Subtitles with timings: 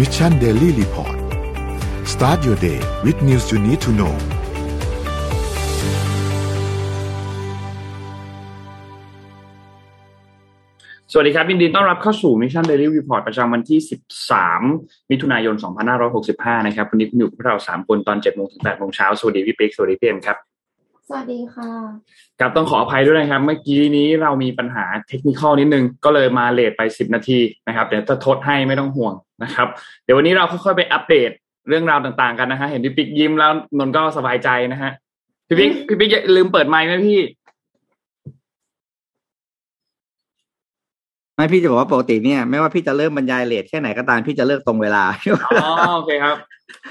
[0.00, 1.18] Mission Daily Report
[2.12, 4.14] start your day with news you need to know
[11.12, 13.78] สวัสดีครับยินดีต้อนรับเข้าสู่ Mission Daily Report ประจำวันที่
[14.44, 15.54] 13 มิถุนายน
[16.10, 20.49] 2565 นะครับ วันนี้คุณอยู่กับเรา 3 คนตอน7โมงถึง8โมงเช้า สวัสดีพี่ปิ๊ก สวัสดีพี่เอ็มครับ
[21.12, 21.70] สวัสดีค่ะ
[22.40, 27.38] ครับต้องขออภัยด้วยนะครับ เมื่อกี้นี้เรามีปัญหาเทคนิคนิดนึง ก็เลยมาเลทไปสิบนาที
[27.68, 29.68] นะครับ เดี๋ยวจะทดให้ไม่ต้องห่วงนะครับ
[30.04, 31.30] เดี๋ยววันนี้เราค่อยๆไปอัปเดต
[31.68, 34.90] เรื่องราวต่างๆกันนะฮะ เห็นพี่ปิ๊กยิ้มแล้วนนท์ก็สบายใจนะฮะ
[35.48, 37.20] พี่ปิ๊กพี่ปิ๊กลืมเปิดไมค์ไหมพี่
[41.40, 45.04] ไม่พี่จะบอกว่าปกติเนี่ยไม่ว่าพี่จะเริ่มบรรยายเลทแค่ไหนก็ตามพี่จะเลิกตรงเวลา
[45.62, 46.36] อ๋อโอเคครับ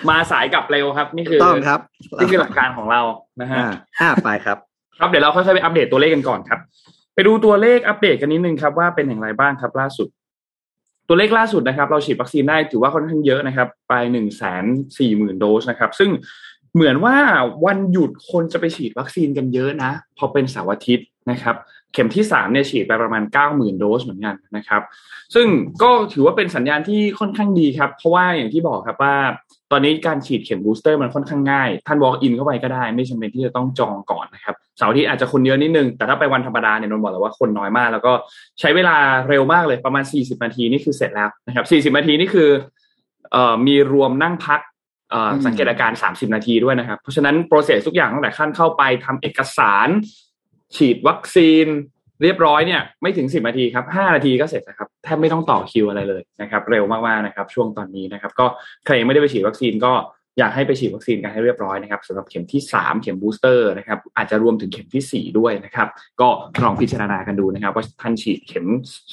[0.09, 1.79] มาสายกลับเร็วครับ นี่คือต้องครับ
[2.21, 3.01] นี่คือหลักการของเรา
[3.41, 4.57] นะฮะอ่าอ่าไปครับ
[4.99, 6.59] ครับเดี๋ยวเราค่อยๆไปอัปเดตตัวเลขกันก่อนครับ
[7.15, 10.07] ไปดูตัวเลขอัปเดตกันนิดนึงครับว่าเป็นอย่างไรบ้างครับล่าสุด
[11.07, 14.65] ตัวเลขล่าสุดนะครับ เราฉีดวัคซีนได้ถือว่าค่อนข้างเยอะนะครับ ไปหนึ่งแสน
[14.97, 16.09] สี่หมื่นโดสนะครับ ซึ่ง
[16.75, 17.15] เหมือนว่า
[17.65, 21.55] วันหยุดคนจะไปฉีดวัคซีนกันเยอะนะ พอเป็นเสาร์อาทิตย์นะครับ
[21.93, 24.81] เข็มที่สามเนี่ยฉีดไปประมาณเก้าหมื่นโดสเหมือนกันนะครับ
[25.35, 25.47] ซึ่ง
[25.83, 29.15] ก็ถือว่าเป็นสัญญาณที่ค่อนข้างดีครับ เพราะว่าอย่างที่บอกครับว่า
[29.71, 38.13] ตอนนี้การฉีดเข็มบูสเตอร์มันค่อนข้างง่าย ท่าน walk in เข้าไปก็ได้ ไม่จำเป็นที่จะต้องจองก่อนนะครับเสาร์อาทิตย์อาจจะคนเยอะนิดนึง แต่ถ้าไปวันธรรมดาเนี่ยนนท์บอกเลยว่าคนน้อยมาก แล้วก็
[38.59, 38.97] ใช้เวลา
[39.29, 42.49] เร็วมากเลยประมาณ 40 นาทีนี่คือเสร็จแล้วนะครับ40 นาทีนี่คือ
[43.31, 44.59] เอ่อมีรวมนั่งพัก
[45.11, 49.89] เอ่อสังเกตอาการ 30 นาทีด้วยนะครับ เพราะฉะนั้น process ทุกอย่างตั้งแต่ขั้นเข้าไปทำเอกสาร
[50.75, 51.67] ฉีดวัคซีน
[52.23, 58.45] เรียบร้อยเนี่ยไม่ถึง10นาทีครับ5นาทีก็เสร็จนะครับแทบไม่ต้องต่อคิวอะไรเลยนะครับ เร็วมากๆนะครับ ช่วงตอนนี้นะครับ ก็
[58.85, 59.93] ใครไม่ได้ไปฉีดวัคซีนก็
[60.39, 65.87] อยากให้ไปฉีดวัคซีนกันให้เรียบร้อยนะครับสำหรับเข็มที่ 3 เข็มบูสเตอร์นะครับอาจจะรวมถึงเข็มที่ 4 ด้วยนะครับ
[66.21, 66.27] ก็
[66.63, 68.65] ลองพิจารณากันดูนะครับ ว่าท่านฉีดเข็ม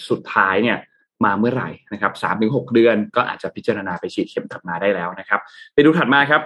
[0.09, 0.77] สุดท้ายเนี่ย
[1.25, 5.41] มาเมื่อไหร่นะครับสามถึงหกเดือนก็อาจจะพิจารณาไปฉีดเข็มถัดมาได้แล้วนะครับ
[5.75, 6.41] ไปดูถัดมาครับ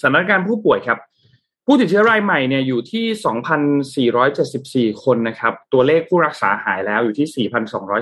[0.00, 0.98] สถานการณ์ผู้ป่วยครับ
[1.68, 3.06] ผู้ติดเชื้อรายใหม่เนี่ยอยู่ที่
[4.92, 7.48] 2,474 คนนะครับ ตัวเลขผู้รักษาหายแล้วอยู่ที่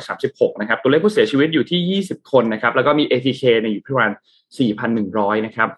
[0.02, 4.12] 4,236 นะครับ ตัวเลขผู้เสียชีวิตอยู่ที่ 20 คนนะครับ แล้วก็มี ATK เนี่ยอยู่ที่ประมาณ
[4.78, 5.68] 4,100 นะครับ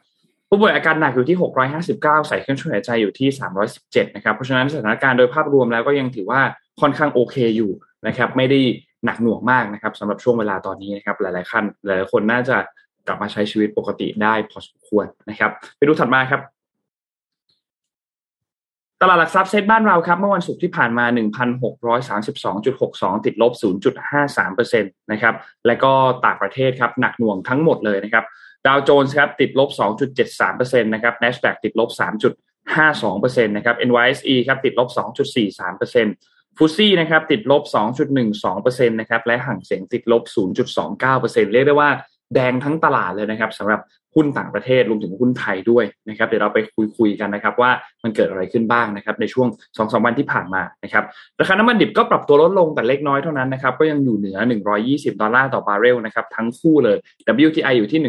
[0.49, 1.39] ผู้ป่วยอาการหนักอยู่ที่
[1.83, 3.29] 659 ใส่เครื่องช่วยหายใจอยู่ที่
[3.73, 6.41] 317 นะครับ เพราะฉะนั้นสถานการณ์โดยภาพรวมแล้วก็ยังถือว่า
[6.81, 7.71] ค่อนข้างโอเคอยู่
[8.07, 8.61] นะครับ ไม่ได้
[9.05, 12.57] หนักหน่วงมากนะครับสำหรับช่วงเวลาตอนนี้นะครับ หลายๆขั้นหลายๆคนน่าจะ
[13.07, 16.41] กลับมาใช้ชีวิตปกติได้พอสมควรนะครับ ไปดูถัดมาครับ
[19.03, 21.07] ตลาดหลักทรัพย์เซ็ตบ้านเราครับเมื่อวันศุกร์ที่ผ่านมา
[21.97, 23.53] 1,632.62 ติดลบ
[24.13, 25.35] 0.53%นะครับ
[25.67, 25.93] และก็
[26.27, 28.25] ต่างประเทศครับหนักหน่วงทั้งหมดเลยนะครับ
[28.67, 29.71] ดาวโจนส์ครับติดลบ
[30.27, 31.91] 2.73%นะครับ NASDAQ ติดลบ
[32.73, 34.89] 3.52%นะครับ NYSE ครับติดลบ
[35.55, 37.63] 2.43%ฟุตซี่นะครับติดลบ
[38.27, 40.23] 2.12%นะครับและห่างเสียงติดลบ
[40.89, 41.91] 0.29%เรียกได้ว่า
[42.35, 43.81] แดงทั้งตลาดเลยนะครับสำหรับ
[44.17, 47.71] หุ้นต่างประเทศรวมถึงหุ้นไทยด้วยนะครับเดี๋ยวเราไปคุยคุยกันนะครับ ว่า
[48.05, 51.05] มันเกิดอะไรขึ้นบ้างนะครับในช่วง2อสวันที่ผ่านมานะครับ
[51.41, 54.39] ราคาน้ำมันดิบก็ปรับตัวลดลงแต่เล็กน้อยเท่านั้นนะครับก็ยังอยู่เหนือ
[54.79, 56.97] 120 ดอลลาร์ต่อบาร์เรลนะครับทั้งคู่เลย
[57.47, 58.01] WTI อยู่ที่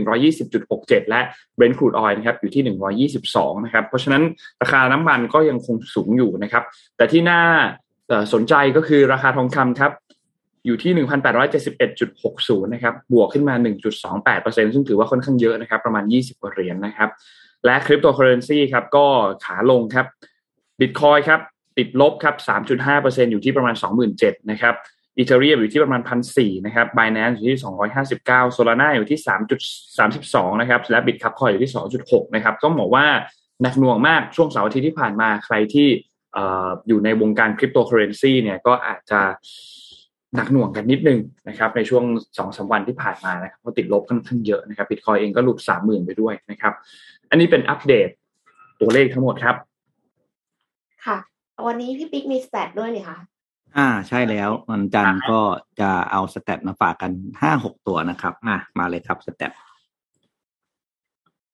[0.51, 1.22] 120.67 และ
[1.57, 4.23] Brent crude oil นะครับอยู่ที่ 122 นะครับเพราะฉะนั้น
[4.62, 6.63] ราคาน้ำมันก็ยังคงสูงอยู่นะครับ
[6.97, 7.41] แต่ที่น่า
[8.34, 9.91] สนใจก็คือราคาทองคำครับ
[10.67, 10.91] อยู่ที่
[11.78, 13.55] 1,871.60 นะครับ บวกขึ้นมา
[14.13, 17.09] 1.28%ซึ่งถือว่าค่อนข้างเยอะนะครับ ประมาณ 20กว่าเหรียญนะครับ
[17.66, 19.05] และคริปโตเคอเรนซีครับ ก็
[19.45, 20.05] ขาลงครับ
[20.79, 21.39] บิตคอยน์ครับ
[21.78, 22.35] ติดลบครับ
[22.83, 23.75] 3.5%อยู่ที่ประมาณ
[24.13, 24.75] 27,000นะครับ
[25.17, 26.01] อีเทเรียมอยู่ที่ประมาณ
[26.33, 27.59] 1,400นะครับ Binance อยู่ที่
[28.07, 29.19] 259 Solana อยู่ที่
[29.89, 31.72] 3.32นะครับ และ Bitcoin อยอยู่ที่
[32.03, 33.05] 2.6นะครับ ก็บอกว่า
[33.61, 35.88] หนักหน่วงมากช่วงเสาร์อาทิตย์ที่ผ่านมาใครที่
[36.88, 39.22] อยู่ในวงการคริปโตเคอเรนซีเนี่ยก็อาจจะ
[40.35, 42.03] หนักหน่วงกันนิดนึงนะครับในช่วง
[42.38, 46.73] สองสาวันที่ผ่านมานะครับเพราะติดลบค่อนข้างเยอะนะครับบิตคอยเองก็หลุดสามหมื่นไปด้วยนะครับ
[47.29, 48.09] อันนี้เป็นอัปเดต
[48.81, 49.55] ตัวเลขทั้งหมดครับ
[51.05, 51.17] ค่ะ
[51.67, 53.17] วันนี้พี่ปิ๊กมี stat ด้วยนี่คะ
[53.77, 55.39] อ่าใช่แล้ววันจันทร์ก็
[55.79, 57.11] จะเอา stat มาฝากกัน
[57.41, 59.52] ห้าหกตัวนะครับอะมาเลยครับ stat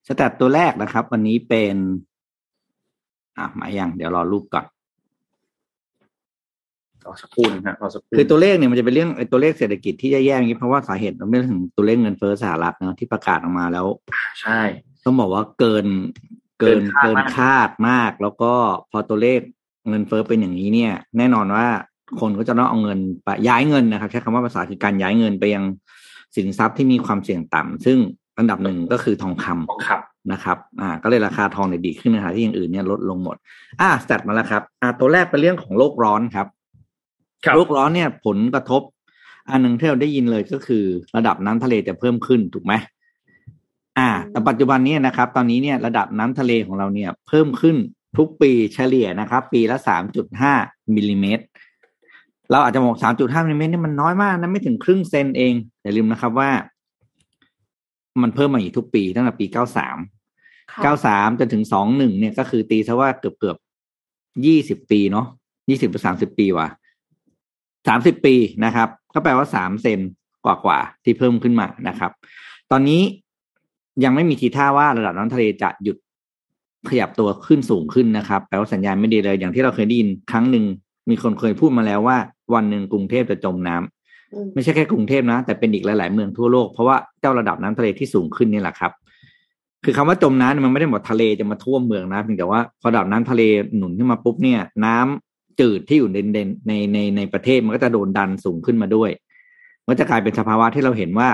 [0.07, 1.75] stat ตัวแรกนะครับ วันนี้เป็น
[3.37, 4.65] อะมาอย่างเดี๋ยวรอรูปก่อน
[7.05, 13.85] รอสักครู่นึงฮะรอสักครู่คือตัวเลขเนี่ยมันจะเป็นเรื่องไอ้ตัวเลขเศรษฐกิจที่แย่ๆอย่างนี้เพราะว่าสาเหตุมันเรื่องถึงตัวเลขเงินเฟ้อสหรัฐเนาะที่ประกาศออกมาแล้ว
[14.41, 14.59] ใช่
[15.05, 15.85] ต้องบอกว่าเกิน
[16.59, 18.53] เกินเกิเกินนคาคาดดมาก แล้วก็
[18.91, 19.39] พอตัวเลข
[19.89, 21.67] เงินเฟ้อเป็นอย่างนี้เนี่ย แน่นอนว่า
[22.19, 25.63] คนก็จะต้องเอาเงินไปย้ายเงินนะครับใช้คำว่าภาษาคือการย้ายเงินไปยัง
[26.35, 27.97] สินทรัพย์ที่มีความเสี่ยงต่ำซึ่ง
[28.37, 30.01] อันดับหนึ่งก็คือทองคำของขับ
[30.31, 33.35] นะครับ อ่า ก็เลยราคาทองเนี่ยดีขึ้นนะคะที่อย่างอื่นเนี่ยลดลงหมด
[33.81, 36.62] อ่าสแตทมาแล้วครับ อ่าตัวแรกเป็นเรื่องของโลกร้อนครับครับ
[37.55, 38.81] โลกร้อนเนี่ยผลกระทบ
[39.49, 40.83] อันหนึ่งที่เราได้ยินเลยก็คือ
[41.17, 42.73] ระดับน้ำทะเลจะเพิ่มขึ้นถูกไหม
[43.97, 47.77] อ่า แต่ปัจจุบันนี้นะครับ ตอนนี้เนี่ยระดับน้ำทะเลของเราเนี่ย เพิ่มขึ้น
[48.17, 50.53] ทุกปีเฉลี่ยนะครับ ปีละสามจุดห้า
[50.95, 51.43] มิลลิเมตร
[52.51, 55.53] เราอาจจะบอกสามจุดห้ามิลลิเมตรนี่มันน้อยมากนะไม่ถึงครึ่งเซนเอง
[55.83, 56.49] อย่าลืมนะครับว่า
[58.21, 59.97] มันเพิ่มมาอีกทุกปีตั้งแต่ปีเก้าสาม
[60.71, 63.57] ค่ะเก้าสามจนถึงสองหนึ่งเนี่ยก็คือตีซะว่าเกือบเกือบ
[64.45, 65.27] ยี่สิบปีเนาะ
[65.69, 66.67] ยี่สิบหรือสามสิบปีว่ะ
[67.87, 68.35] สามสิบปี
[68.65, 69.99] นะครับ ก็แปลว่าสามเซน
[70.45, 72.11] กว่ากว่าๆที่เพิ่มขึ้นมานะครับ
[72.71, 73.01] ตอนนี้
[74.03, 75.97] ยังไม่มีทีท่าว่าระดับน้ำทะเลจะหยุด
[76.89, 80.65] ขยับตัวขึ้นสูงขึ้นนะครับ แปลว่าสัญญาณไม่ดีเลย อย่างที่เราเคยได้ยินครั้งหนึ่ง
[81.09, 82.17] มีคนเคยพูดมาแล้วว่า
[82.53, 88.91] วันหนึ่งกรุงเทพจะจมน้ำอืมไม่ใช่แค่กรุงเทพนะ แต่เป็นอีกหลาย ๆ เมืองทั่วโลก เพราะว่าเจ้าระดับน้ำทะเลที่สูงขึ้นนี่แหละครับ
[89.83, 93.41] คือคำว่าจมน้ำเนี่ยมันไม่ได้บอกทะเลจะมาท่วมเมืองนะเพียงแต่ว่าพอระดับน้ำทะเล
[93.77, 99.09] หนุนขึ้นมาปุ๊บเนี่ย น้ำ จืดที่อยู่ในในในในในประเทศมันก็จะโดนดันสูงขึ้นมาด้วย
[99.83, 101.29] มันก็จะกลายเป็นสภาวะที่เราเห็นว่า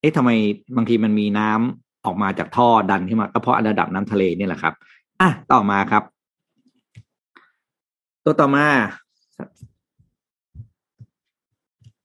[0.00, 0.30] เอ๊ะทำไม
[0.76, 4.74] บางทีมันมีน้ำออกมาจากท่อดันขึ้นมาก็เพราะระดับน้ำทะเลนี่แหละครับ
[5.20, 6.02] อะต่อมาครับ
[8.24, 8.66] ตัวต่อมา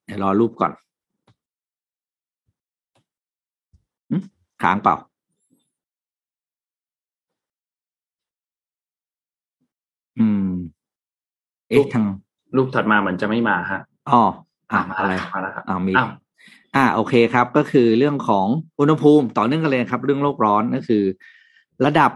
[0.05, 0.71] เดี๋ยวรอรูปก่อน
[4.09, 4.17] หึ
[4.63, 4.95] ค้างเปล่า
[10.17, 10.72] อืม
[11.69, 12.05] เอ๊ะทาง
[12.55, 14.21] รูปถัดมาเหมือนจะไม่มาฮะอ๋อ
[14.71, 16.09] อะมาอะไรแล้วมาแล้วครับอ่ามีอ้าว
[16.75, 18.47] อ่าโอเคครับ ก็คือเรื่องของ
[18.79, 21.03] อุณหภูมิต่อเนื่องกันเลยครับ เรื่องโลกร้อนก็คือ
[21.85, 22.11] ระดับ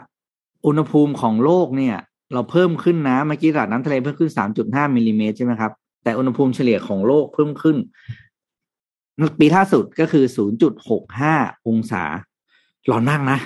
[0.66, 1.98] อุณหภูมิของโลกเนี่ย
[2.34, 4.32] เราเพิ่มขึ้นนะเมื่อกี้ระดับน้ำทะเลเพิ่มขึ้น
[4.64, 5.72] 3.5มิลลิเมตรใช่ไหมครับ
[6.04, 7.78] แต่อุณหภูมิเฉลี่ยของโลกเพิ่มขึ้น
[9.40, 10.26] ปีล่าสุดก็คือ
[10.96, 12.04] 0.65องศา
[12.92, 13.38] ร้อนมากนะ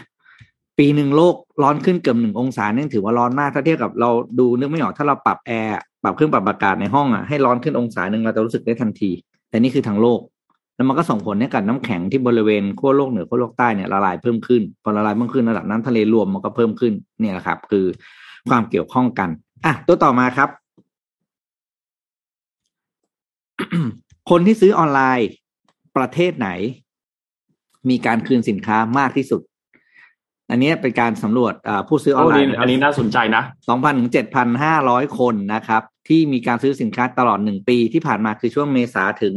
[0.82, 9.12] ปีหนึ่งโลกร้อนขึ้นเกือบหนึ่งองศาเนี่ยถือว่าร้อนมากถ้าเทียบกับเราดูนึกไม่ออกถ้าเราปรับแอร์ปรับเครื่องปรับอากาศในห้องอะให้ร้อนขึ้นองศาหนึ่งเราจะรู้สึกได้ทันที
[9.50, 10.20] แต่นี่คือทั้งโลก
[10.76, 17.86] แล้วมันก็ส่งผลให้กับน้ำแข็งที่บริเวณขั้วโลกเหนือขั้วโลกใต้เนี่ยละลายเพิ่มขึ้นพอละลายเพิ่มขึ้นระดับน้ำทะเลรวมมันก็เพิ่มขึ้นเนี่ยแหละครับ คือ
[18.50, 19.30] ความเกี่ยวข้องกัน
[19.66, 20.50] อะตัวต่อมาครับ
[24.30, 25.30] คนที่ซื้อออนไลน์
[25.98, 26.50] ประเทศไหน
[27.90, 29.42] มีการคืนสินค้ามากที่สุด
[30.52, 39.36] อันนี้เป็นการสำรวจอ่าผู้ซื้อออนโอ้ไลนี่น์นะคอัรับนนี้น่าสนใจนะสองพันถึงเจ็ดพันห้าร้อยคนนะครับ ที่มีการซื้อสินค้าตลอดหนึ่งปีที่ผ่านมาคือช่วงเมษาถึง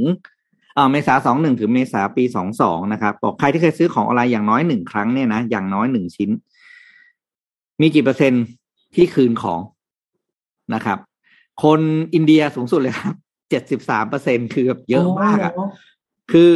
[0.75, 6.31] เอ่อเมษาสองหนึ่งถึงเมษาปีสองสองนะครับบอกใครที่เคยซื้อของออนไลน์อย่างน้อยหนึ่งครั้งเนี่ยนะอย่างน้อยหนึ่งชิ้น
[7.81, 8.45] มีกี่เปอร์เซ็นต์
[8.95, 9.61] ที่คืนของ
[10.75, 10.99] นะครับ
[11.63, 11.81] คน
[12.15, 13.15] อินเดียสูงสุดเลยครับ
[13.51, 15.53] เจ็ดสิบสามเปอร์เซ็นต์คือแบบเยอะมากอะ
[16.33, 16.51] คือ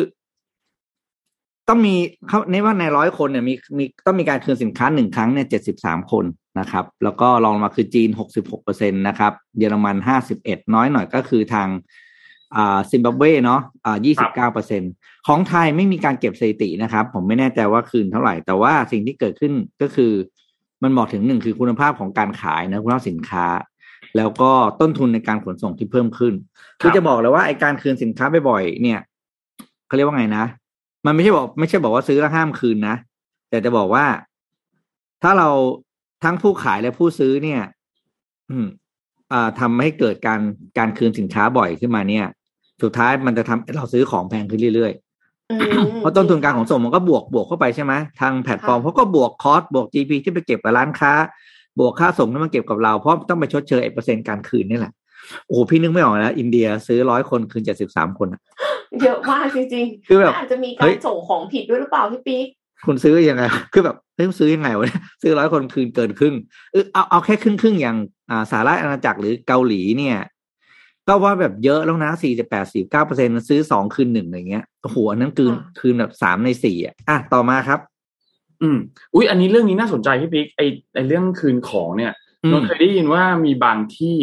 [1.69, 1.95] ต้องมี
[2.29, 6.25] เขาในว่าในร้อยคนเนี่ยมีมีต้องมีการคืนสินค้าหนึ่งครั้งเนี่ยเจ็ดสิบสามคน
[6.61, 11.69] นะครับ แล้วก็รองลงมาคือจีนหกสิบหกเปอร์เซ็นต์นะครับ เยอรมันห้าสิบเอ็ดน้อยหน่อยก็คือทาง
[12.57, 14.83] อ่าซิมบับเวเนาะอ่ายี่สิบเก้าเปอร์เซ็นต์
[15.27, 20.13] ของไทยไม่มีการเก็บสถิตินะครับ ผมไม่แน่ใจว่าคืนเท่าไหร่ แต่ว่าสิ่งที่เกิดขึ้นก็คือ
[20.83, 23.47] มันบอกถึงหนึ่งคือคุณภาพของการขายนะคุณภาพสินค้า
[24.17, 26.35] แล้วก็ต้นทุนในการขนส่งที่เพิ่มขึ้น
[26.81, 29.01] คือจะบอกเลยว่าไอการคืนสินค้าบ่อยๆเนี่ย
[29.87, 30.45] เขาเรียกว่าไงนะ
[31.09, 32.97] มันไม่ใช่บอก ไม่ใช่บอกว่าซื้อแล้วห้ามคืนนะ
[33.51, 34.05] แต่จะบอกว่า
[35.23, 35.49] ถ้าเรา
[36.25, 37.61] ทั้งผู้ขายและผู้ซื้อเนี่ย
[38.51, 38.67] อืม
[39.33, 40.41] อ่าทำให้เกิดการ
[40.79, 42.27] การคืนสินค้าบ่อยขึ้นมาเนี่ย
[42.83, 51.13] สุดท้ายมันจะทำให้เราซื้อของแพงขึ้นเรื่อยๆอืมเพราะต้นทุนการขนส่งมันก็บวกบวกเข้าไปใช่ไหมทางแพลตฟอร์มค่ะเขาก็บวก cost บวก GP ที่ไปเก็บกับร้านค้า
[51.79, 54.93] บวกค่าส่งที่มาเก็บกับเราเพราะต้องไปชดเชยเปอร์เซ็นต์การคืนนี่แหละ
[55.47, 58.41] โอ้โหพี่นึกไม่ออกแล้วอินเดียซื้อร้อยคนคืนเจ็ดสิบสามคนอะ
[59.03, 62.47] เยอะมากจริงๆคือแบบอาจจะมีเฮ้ยการส่งของผิดด้วยหรือเปล่าพี่ปิ๊ก
[62.87, 63.43] คุณซื้อยังไง
[63.73, 66.35] คือแบบเฮ้ยซื้อยังไงวะเนี่ยซื้อร้อยคนคืนเกินครึ่ง
[66.73, 67.97] เออเอาเอาแค่ครึ่งครึ่งๆอย่าง
[68.31, 70.19] อ่าสหราชอาณาจักรหรือเกาหลีเนี่ย
[71.09, 77.81] ก็ว่าแบบเยอะแล้วนะสี่สิบแปดสิบเก้าเปอร์เซ็นต์ซื้อสองคืนหนึ่งอะไรเงี้ยโอ้โหอันนั้นคืนค่ะคืนแบบสามในสี่อะอะต่อมาครับ
[78.63, 78.79] อืม
[79.15, 80.63] อุ้ยอันนี้เรื่องนี้น่าสนใจพี่ปิ๊กไอ้
[80.95, 82.13] ไอ้เรื่องคืนของเนี่ย
[82.45, 84.17] อืมนนท์เคยได้ยินว่ามีบางที่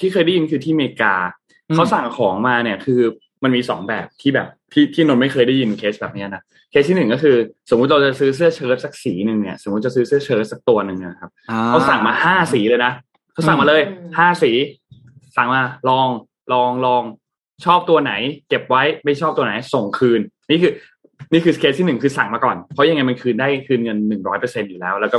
[0.00, 1.14] ที่เคยได้ยินคือที่อเมริกา
[1.68, 3.00] อืมเขาสั่งของมาเนี่ยคือ
[3.42, 7.36] มันมีสองแบบที่แบบที่ที่นนท์ไม่เคยได้ยินเคสแบบเนี้ยนะเคสที่หนึ่งก็คือ
[7.70, 12.92] สมมุติเราจะซื้อเสื้อเชิ้ตสักสีหนึ่งเนี่ยสมมติจะซื้อเสื้อเชิ้ตสักตัวหนึ่งนะครับอ่าเขาสั่งมาห้าสีเลยนะ
[13.32, 14.50] เขาสั่งมาเลยอืมห้าสี
[15.36, 16.08] สั่งมาลอง
[16.52, 17.02] ลองลอง
[17.64, 18.12] ชอบตัวไหน
[18.48, 20.72] เก็บไว้ไม่ชอบตัวไหน ส่งคืน นี่คือ
[21.32, 25.16] นี่คือเคสที่หนึ่งคือสั่งมาก่อน เพราะยังไงมันคืนได้คืนเงินหนึ่งร้อยเปอร์เซ็นอยู่แล้ว แล้วก็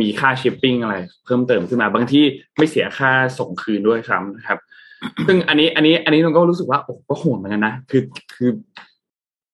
[0.00, 2.24] มีค่าชิปปิ้งอะไรเพิ่มเติมขึ้นมา บางที่
[2.58, 4.58] ไม่เสียค่าส่งคืนด้วยซ้ำนะครับ
[5.26, 8.02] ซึ่งอันนี้อันนี้อันนี้นนก็รู้สึกว่าโอ้ก็โหดเหมือนกันนะคือ
[8.36, 8.50] คือ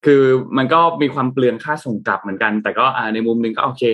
[0.05, 0.23] คือ
[0.57, 3.85] มันก็มีความเปลืองค่าส่งกลับเหมือนกัน แต่ก็อ่าในมุมหนึ่งก็โอเค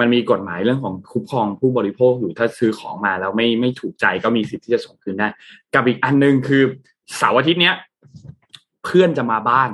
[0.00, 5.28] มันมีกฎหมายเรื่องของคุ้มครองผู้บริโภคอยู่ถ้าซื้อของมาแล้วไม่ไม่ถูกใจก็มีสิทธิ์ที่จะส่งคืนได้
[5.74, 6.62] กับอีกอันหนึงคือ
[7.16, 7.76] เสาร์อาทิตย์เนี้ย
[8.84, 9.70] เพื่อนจะมาบ้าน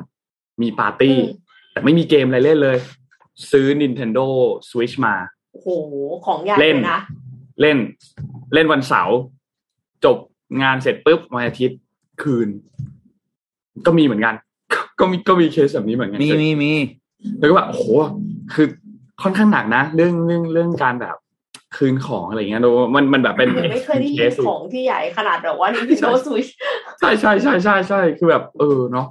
[0.62, 2.76] มีปาร์ตี้อืมแต่ไม่มีเกมอะไรเล่นเลย
[3.50, 4.26] ซื้อ Nintendo
[4.70, 5.14] Switch มา
[5.52, 5.68] โอ้โห
[6.26, 7.00] ของใหญ่เล่นเลยนะ
[7.60, 7.76] เล่น
[8.54, 9.18] เล่นวันเสาร์
[10.04, 10.16] จบ
[10.62, 11.80] งานเสร็จปุ๊บวันอาทิตย์
[12.22, 12.48] คืน
[13.86, 14.34] ก็มีเหมือนกัน
[15.00, 16.72] ก็มีก็มีเคสแบบนี้เหมือนกันมีมีมี
[17.38, 17.84] แล้วก็แบบโอ้โห
[18.54, 18.66] คือ
[19.22, 21.16] ค่อนข้างหนักนะ เรื่องเรื่องเรื่องการแบบ
[21.76, 26.50] คืนของอะไรเงี้ยดูมันมันแบบเป็นไม่เคยได้ยิเคนสของที่ใหญ่ขนาดแบบว่า Nintendo Switch
[26.98, 29.06] ใช่ใช่ใช่ใช่ใช่คือแบบ เออเนาะ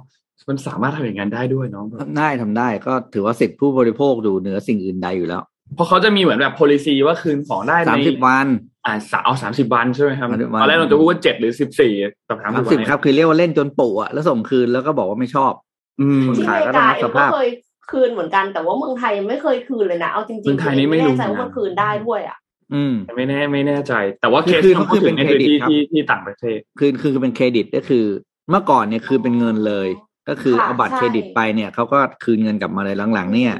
[0.48, 5.42] มันสามารถทำอย่างนั้นได้ด้วยเนาะทำได้ทำได้ก็ถือว่าสิทธิผู้บริโภคอยู่เหนือสิ่งอื่นใดอยู่แล้ว
[5.74, 8.46] เพราะเขาจะมีเหมือนแบบ policy ว่าคืนของได้สามในสิบวัน
[8.86, 11.92] อ่าสามเอาสามสิบวันใช่ไหมครับ30วันตอนแรกเราจะพูดว่าเจ็ดหรือสิบสี่
[12.26, 15.52] แต่สามสามสิสิบบวันครับ คือเรียกว่าเล่นจนปู่อะแล้วส่งคืนแล้วก็บอกว่าไม่ชอบ
[16.00, 17.48] อืมที่ขาอยเมก็ต้อริงการับเอสงก็ภาพเคย
[17.90, 22.38] คืนเหมือนกันแต่ว่าเมืองไทยยังไม่เคยคืนเลยนะเอาจริงๆเมืองไทยนี่ไม่ไม่รู้แน่ใจเหมือนกันว่ามันคืนได้ด้วยอะ
[22.74, 28.04] อืมไม่แน่ไม่แน่ใจ แต่ว่าเคคือสคือที่เราพูดถึงคือเป็นเนี่ยคือที่เครดิตครับที่ที่ต่างประเทศคือคือคือเป็นเครดิตก็คือ
[28.50, 29.88] เมื่อก่อนเนี่ยคือเป็นเงินเลย
[30.28, 33.54] ก็คือค่ะเอาบัตรใช่เครดิตไปเนี่ยเขาก็คืนเงินกลับมาเลยหลังๆ เนี่ย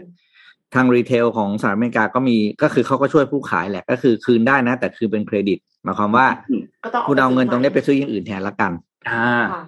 [0.75, 6.27] ทาง retail ของสหรัฐอเมริกาก็มีก็คือเขาก็ช่วยผู้ขายแหละ ก็คือคืนได้นะ แต่คือเป็นเครดิตหมายความว่า
[6.85, 8.73] ก็ต้องคุณเอาเงินตรงนี้ไปซื้ออย่างอื่นแทนละกัน
[9.11, 9.63] อ่าค่ะ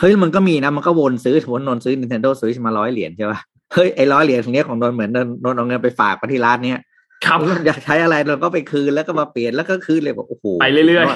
[0.00, 3.40] เฮ้ยมันก็มีนะ มันก็วนซื้อวนนนซื้อ Nintendo Switch มาร้อยเหรียญใช่ป่ะ
[3.74, 6.82] เฮ้ยไอ้ร้อยเหรียญตรงเนี้ยของนนเหมือนนนนนเอาเงินไปฝากไปที่ร้านเนี้ย
[7.26, 11.06] ครับอยากใช้อะไรเราก็ไปคืนแล้วก็มาเปลี่ยนแล้วก็คืนเลยบอกโอ้โหไปเรื่อย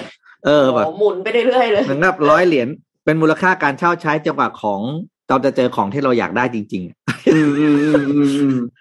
[0.47, 2.69] เออแบบโอ้หมุนไปเรื่อยๆเลยเหมือนกับร้อยเหรียญ
[3.05, 4.81] เป็นมูลค่าการเช่าใช้จังหวะของ
[5.29, 8.78] เราจะเจอของที่เราอยากได้จริง ๆ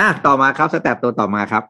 [0.00, 1.64] อืมอืมอืมอืมอืมอะต่อมาครับสแตทตัวต่อมาครับ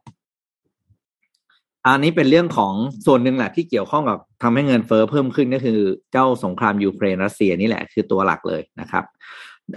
[1.87, 2.72] อันนี้เป็นเรื่องของ
[3.06, 5.78] ส่วนหนึ่งแหละที่เกี่ยวข้องกับทำให้เงินเฟ้อเพิ่มขึ้นก็คือ
[6.12, 9.04] เจ้าสงครามยูเครนรัสเซียนี่แหละคือตัวหลักเลยนะครับ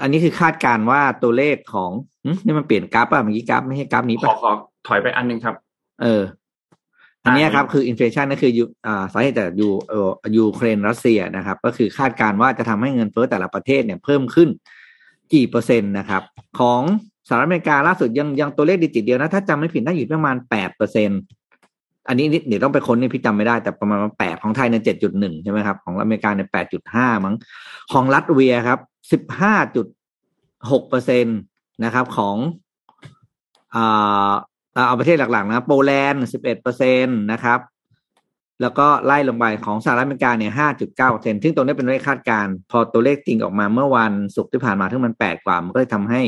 [0.01, 1.91] อันนี้คือคาดการณ์ว่าตัวเลขของ
[2.23, 4.51] หึนี่มันเปลี่ยนกราฟป่ะเมื่อกี้กราฟไม่ใช่กราฟนี้ขอป่ะขอ
[4.87, 5.55] ถอยไปอันหนึงครับ
[6.01, 6.23] เออ
[7.25, 14.49] อันเนี้ยครับคือ inflation นั่นคือยูอ่าสาเหตุจากยูเอ่อยูเครนรัสเซียนะครับ ก็คือคาดการณ์ว่าจะทำให้เงินเฟ้อแต่ละประเทศเนี่ยเพิ่มขึ้น
[15.33, 16.23] กี่เปอร์เซ็นต์นะครับ
[16.59, 16.81] ของ
[17.27, 21.09] สหรัฐอเมริกาล่าสุดยังยังตัวเลข digit เดียวนะ ถ้าจำไม่ผิดน่าจะอยู่ประมาณแปดเปอร์เซ็น
[22.07, 27.35] อันนี้เดี๋ยวต้องไปค้นนี่พี่จำไม่ได้แต่ประมาณแปดของไทยเนี่ยเจ็ดจุดหนึ่งใช่ไหมครับ ของอเมริกาเนี่ยแปดจุดห้ามั้ง
[27.91, 28.79] ของลัตเวียครับ
[29.11, 29.87] สิบห้าจุด
[30.71, 31.31] หกเปอร์เซ็นต
[31.85, 32.35] นะครับของ
[33.75, 34.31] อ่า
[34.87, 37.59] เอาประเทศหลักๆนะโปแลนด์สิบเอ็ดเปอร์เซ็นตนะครับ
[38.61, 46.21] แล้วก็ไล่ลงไปของสหรัฐอเมริกาเนี่ยห้าจุดเก้าเปอร์เซ็นซึ่งตัวนี้เป็นเลขคาดการณ์พอตัวเลขจริงออกมาเมื่อวันศุกร์ที่ผ่านมาที่มันแปดกว่า มันก็เลยทำให้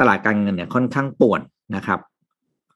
[0.00, 1.40] ตลาดการเงินเนี่ยค่อนข้างป่วน
[1.76, 2.00] นะครับ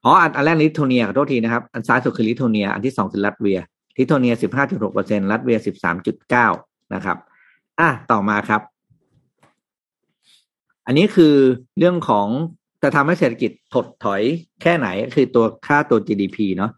[0.03, 3.59] อ๋ออันอันแรกลิทัวเนียขอโทษทีนะครับ อันซ้ายสุดคือลิทัวเนีย อันที่สองคือลัตเวีย
[3.97, 6.47] ลิทัวเนียสิบห้าจุดหกเปอร์เซ็นลัตเวียสิบสามจุดเก้า
[6.93, 7.17] นะครับ
[7.79, 8.61] อะต่อมาครับ
[10.85, 11.35] อันนี้คือ
[11.77, 12.27] เรื่องของ
[12.83, 14.21] จะทำให้เศรษฐกิจถดถอย
[14.61, 16.71] แค่ไหนก็คือตัวค่าตัว GDP เนาะ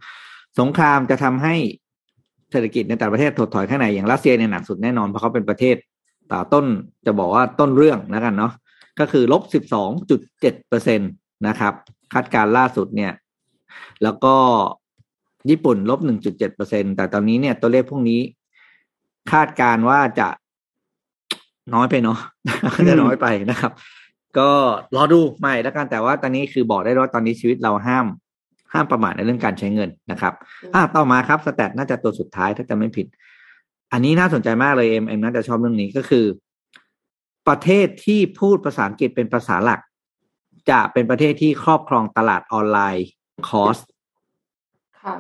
[0.60, 1.56] สงครามจะทำให้
[2.52, 5.76] เศรษฐกิจในแต่ละประเทศถดถอยแค่ไหนอย่างรัสเซียเนี่ยหนักสุดแน่นอนเพราะเขาเป็นประเทศ
[6.32, 6.66] ต่าต้น
[7.06, 8.52] จะบอกว่าต้นเรื่องแล้วกันเนาะ
[9.00, 11.06] ก็คือลบสิบสองจุดเจ็ดเปอร์เซ็นต
[11.48, 11.74] นะครับ
[12.14, 13.14] คาดการณ์ล่าสุดเนี่ย
[14.04, 14.36] แล้วก็
[15.50, 18.22] ญี่ปุ่นลบหนึ่งจุดเจ็ดเปอร์เซ็นแต่ตอนนี้เนี่ยตัวเลขพวกนี้
[19.32, 20.30] คาดการณ์ว่าจะ
[21.74, 22.20] น้อยไปเนาะ
[22.88, 23.72] จะน้อยไปนะครับ
[24.38, 24.50] ก็
[24.96, 28.06] รอดูใหม่แล้วกันแต่ว่าตอนนี้คือบอกได้ว่าตอนนี้ชีวิตเราห้าม
[28.74, 30.34] ห้ามประมาทในเรื่องการใช้เงินนะครับ
[30.74, 33.08] อะต่อมาครับสแตทน่าจะตัวสุดท้ายถ้าจะไม่ผิด
[33.92, 36.26] อันนี้น่าสนใจมากเลยเอ็มเอ็มน่าจะชอบเรื่องนี้ก็คือ
[37.48, 39.80] ประเทศที่พูดภาษาอังกฤษเป็นภาษาหลัก
[40.70, 43.78] จะเป็นประเทศที่ครอบครองตลาด online course
[45.02, 45.16] ค่ะ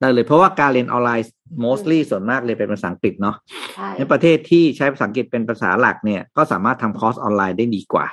[0.00, 1.26] ได้เลยเพราะว่าการเรียนออนไลน์
[1.64, 3.36] mostly ส่วนมากเรียนเป็นภาษาอังกฤษเนาะ
[3.74, 8.06] ใช่ในประเทศที่ใช้ภาษาอังกฤษเป็นภาษาหลักเนี่ย ก็สามารถทำคอร์สออนไลน์ได้ดีกว่า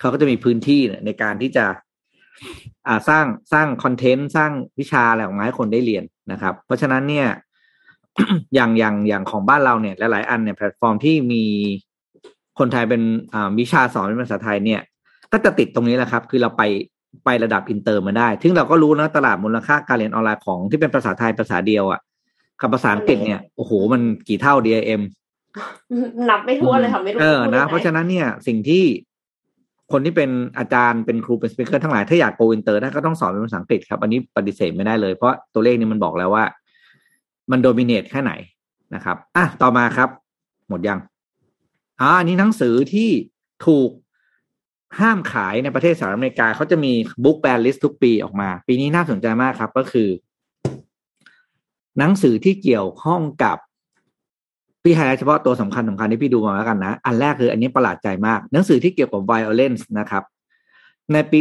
[0.00, 1.64] เขาก็จะมีพื้นที่เนี่ยในการที่จะ
[2.86, 7.28] อ่าสร้างสร้างคอนเทนต์สร้างวิชาอะไรออกมาให้คนได้เรียนนะครับ เพราะฉะนั้นเนี่ย
[8.54, 11.44] อย่างอย่างอย่างของบ้านเราเนี่ยหลายๆอันเนี่ยแพลตฟอร์มที่มี
[12.58, 13.02] คนไทยเป็น
[13.34, 14.80] อ่าวิชาสอนเป็นภาษาไทยเนี่ย
[15.32, 16.62] ก็จะติดตรงนี้แหละครับ คือเราไป
[17.24, 22.00] ไประดับอินเตอร์ไม่ได้ซึ่งเราก็รู้นะตลาดมูลค่าการเรียนออนไลน์ของที่เป็นภาษาไทยภาษาเดียวอะ
[22.60, 25.02] กับภาษาอังกฤษเนี่ยโอ้โหมันกี่เท่า ดิเอ็ม
[26.30, 28.84] นับไม่ถ้วนเลยค่ะไม่รู้เออพูดนะยังไงเพราะฉะนั้นเนี่ยสิ่งที่
[29.92, 36.44] คนที่เป็นอาจารย์เป็นครูเป็น speaker ทั้งหลายถ้าอยากโกอินเตอร์ได้ก็ต้องสอนเป็นภาษาอังกฤษครับ อันนี้ปฏิเสธไม่ได้เลย เพราะตัวเลขนี้มันบอกแล้วว่า
[37.50, 38.32] มัน dominate แค่ไหน
[38.94, 40.08] นะครับ อะต่อมาครับ
[40.68, 40.98] หมดยัง
[42.00, 43.10] อ่าอันนี้หนังสือที่
[43.66, 43.90] ถูก
[45.00, 46.92] ห้ามขายในประเทศสหรัฐอเมริกาเขาจะมี
[47.24, 50.08] book ban list ทุกปีออกมา ปีนี้น่าสนใจมากครับ ก็คือ
[51.98, 53.56] หนังสือที่เกี่ยวข้องกับ
[54.82, 60.24] พี่ไฮไลท์เฉพาะตัวสำคัญสำคัญที่พี่ดูมาแล้วกันนะ อันแรกคืออันนี้ประหลาดใจมาก หนังสือที่เกี่ยวกับ violence นะครับ
[61.12, 61.40] ในปี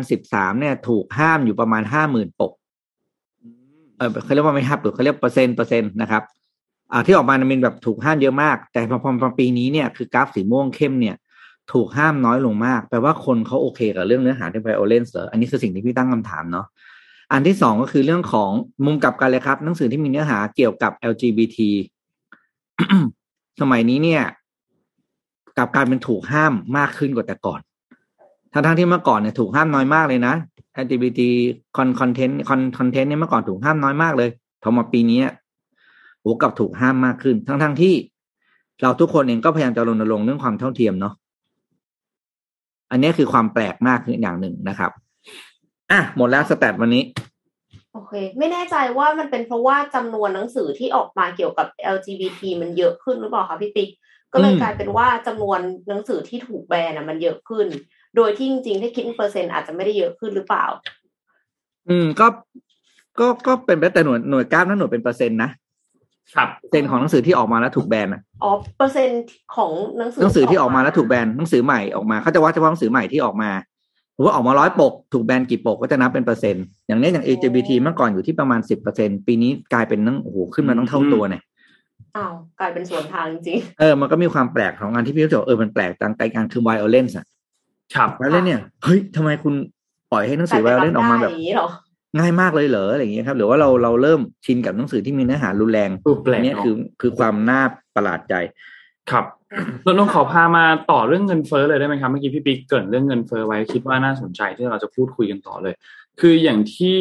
[0.00, 2.52] 2013 เนี่ย ถูกห้ามอยู่ประมาณ 50,000ปก
[3.96, 6.22] เออเขาเรียกว่าไม่ห้าปกเขาเรียกเปอร์เซ็นต์เปอร์เซ็นต์นะครับ
[6.92, 11.16] อ่าที่ออกมามันแบบถูกห้ามเยอะมาก แต่พอพอปีนี้เนี่ยคือกราฟสีม่วงเข้มเนี่ย
[11.72, 16.66] ถูกห้ามน้อยลงมาก แปลว่าคนเขาโอเคกับเรื่องเนื้อหาที่ไ v โอเลนส์เหรออันนี้คือสิ่งที่พี่ตั้งคำถามเนาะ
[17.32, 18.50] อันที่สองก็คือเรื่องของ
[18.84, 21.58] มุมกลับกันเลยครับ หนังสือที่มีเนื้อหาเกี่ยวกับ LGBT
[23.60, 24.22] สมัยนี้เนี่ย
[25.56, 27.60] กลับกลายเป็นถูกห้ามมากขึ้นกว่าแต่ก่อน
[28.52, 30.34] ทั้งทั้งที่เมื่อก่อนเนี่ยถูกห้ามน้อยมากเลยนะ
[30.84, 31.20] LGBT
[31.76, 34.30] คอนคอนเทนต์คอนคอนเทนต์เนี่ยเมื่อก่อนถูกห้ามน้อยมากเลย
[34.62, 35.20] พอมาปีนี้
[36.26, 37.94] โอ้กับถูกห้ามมากขึ้น ทั้งทั้งที่
[38.82, 41.14] เราทุกคนเองก็พยายามจะรณรงค์เรื่องความเท่าเทียมเนาะ
[42.90, 44.90] อันนี้คือความแปลกมากคืออย่างหนึ่งนะครับ
[45.90, 47.02] อะหมดแล้วสแตทวันนี้
[47.92, 51.66] โอเค ไม่แน่ใจว่ามันเป็นเพราะว่าจำนวนหนังสือที่ออกมาเกี่ยวกับ
[51.96, 53.88] LGBT มันเยอะขึ้นหรือเปล่าคะพี่ปิ๊ก
[54.32, 57.66] ก็เลยกลายเป็นว่าจำนวนหนังสือที่ถูกแบนอะมันเยอะขึ้น
[58.16, 60.64] โดยที่จริงๆถ้าคิดเป็นเปอร์เซ็นต์อาจจะไม่ได้เยอะขึ้นหรือเปล่า
[61.88, 62.26] อืมก็
[63.18, 65.50] ก็ก็เป็นแต่หน่วยหน่วยกราฟนั้นหน่วยเป็นเปอร์เซ็นต์นะ
[66.34, 69.22] ครับเปอร์เซ็นต์ของหนังสือที่ออกมาแล้วถูกแบนอะอ๋อเปอร์เซ็นต์
[69.56, 73.50] ของหนังสือหนังสือที่ออกมาแล้วถูกแบนหนังสือใหม่ออกมาเขาจะวัดเฉพาะหนังสือใหม่ที่ออกมา
[74.14, 81.42] หรือว่าออกมาร้อยปก ถูกแบนกี่ปกก็จะนับเป็นเปอร์เซ็นต์อย่างนี้อย่าง LGBT เมื่อก่อนอยู่ที่ประมาณสิบเปอร์เซ็นปีนี้กลายเป็นนั่งโอ้โหขึ้นมาต้องเท่าตัวเนี่ย
[82.16, 87.26] อ้าวกลายเป็นสวนทางจริงเออมันก็มีความแปลกของงานที่พี่รู้สึกเออมันแปลกต่างกันคือ violence อะ
[87.94, 89.54] ครับ violence เนี่ยเฮ้ยทำไมคุณ
[90.12, 91.68] ปล่อยให้หนังสือ violence ออกมาแบบย่า
[92.18, 97.62] งนี้หรอง่ายมากเลยเหรออะไรอย่างเงี้ยครับหรือว่าเราเราเริ่มชินกับหนังสือที่มีเนื้อหารุนแรงรูปแปลกอันนี้เนาะคือคือความน่า
[97.96, 98.34] ประหลาดใจ
[99.10, 99.24] ครับ
[99.84, 105.74] นนท์ขอพามาต่อเรื่องเงินเฟ้อเลยได้ไหมครับเมื่อกี้พี่ปิ๊กเกรินเรื่องเงินเฟ้อไว้คิดว่าน่าสนใจที่เราจะพูดคุยกันต่อเลย
[106.20, 106.98] คืออย่างที่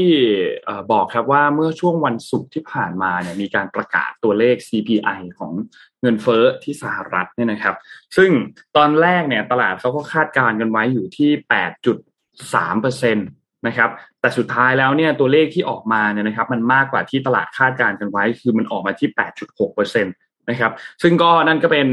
[0.65, 5.53] เอ่อบอกครับว่าเมื่อช่วงวันศุกร์ที่ผ่านมาเนี่ยมีการประกาศตัวเลข CPI ของ
[6.01, 7.75] เงินเฟ้อที่สหรัฐเนี่ยนะครับ
[8.17, 8.29] ซึ่ง
[8.77, 11.29] ตอนแรกเนี่ยตลาดเขาก็คาดการณ์กันไว้อยู่ที่
[12.05, 13.27] 8.3เปอร์เซ็นต์
[13.67, 13.89] นะครับ
[14.22, 19.10] แต่สุดท้ายแล้วเนี่ยตัวเลขที่ออกมาเนี่ยนะครับมันมากกว่าที่ตลาดคาดการณ์กันไว้ คือมันออกมาที่
[19.41, 20.13] 8.6เปอร์เซ็นต์
[20.50, 21.88] นะครับซึ่งก็นั่นก็เป็น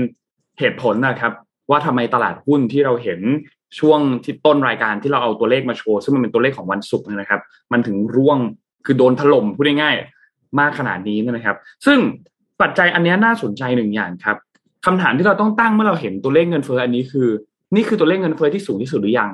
[0.58, 1.32] เหตุผลนะครับ
[1.70, 3.20] ว่าทำไมตลาดหุ้นที่เราเห็น
[3.78, 7.40] ช่วงที่ต้นรายการที่เราเอาตัวเลขมาโชว์ ซึ่งมันเป็นตัวเลขของวันศุกร์นะครับ
[7.72, 8.38] มันถึงร่วง
[8.86, 11.56] คือโดนถล่มพูดง่ายๆมากขนาดนี้นะครับ
[11.86, 11.98] ซึ่ง
[12.60, 14.36] ปัจจัยอันนี้น่าสนใจหนึ่งอย่างครับ
[14.86, 17.28] คำถามที่เราต้องตั้งเมื่อเราเห็นตัวเลขเงินเฟ้ออันนี้คือ
[17.74, 19.30] นี่คือตัวเลขเงินเฟ้อที่สูงที่สุดหรือยัง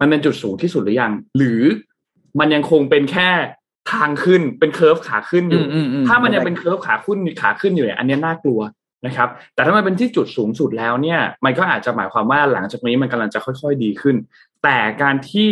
[0.00, 1.62] มันเป็นจุดสูงที่สุดหรือยัง หรือ
[2.40, 3.30] มันยังคงเป็นแค่
[3.92, 8.60] ทางขึ้นเป็น curve ขาขึ้นอยู่อืมอืมอืมถ้ามันยังเป็น curve ขาขึ้นขาขึ้นอยู่เนี่ยอันเนี้ยน่ากลัว
[9.06, 14.16] นะครับ แต่ถ้ามันเป็นที่จุดสูงสุดแล้วเนี่ย มันก็อาจจะหมายความว่าหลังจากนี้มันกำลังจะค่อยๆดีขึ้น
[14.64, 15.50] แต่การที่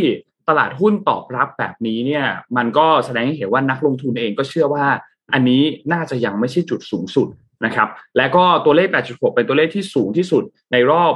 [0.49, 2.25] ตลาดหุ้นตอบรับแบบนี้เนี่ย
[2.57, 4.87] มันก็แสดงให้เห็นว่านักลงทุนเองก็เชื่อว่า
[5.33, 7.29] อันนี้น่าจะยังไม่ใช่จุดสูงสุด
[7.65, 10.43] นะครับ และก็ตัวเลข 8.6 เป็นตัวเลขที่สูงที่สุด
[10.73, 11.15] ในรอบ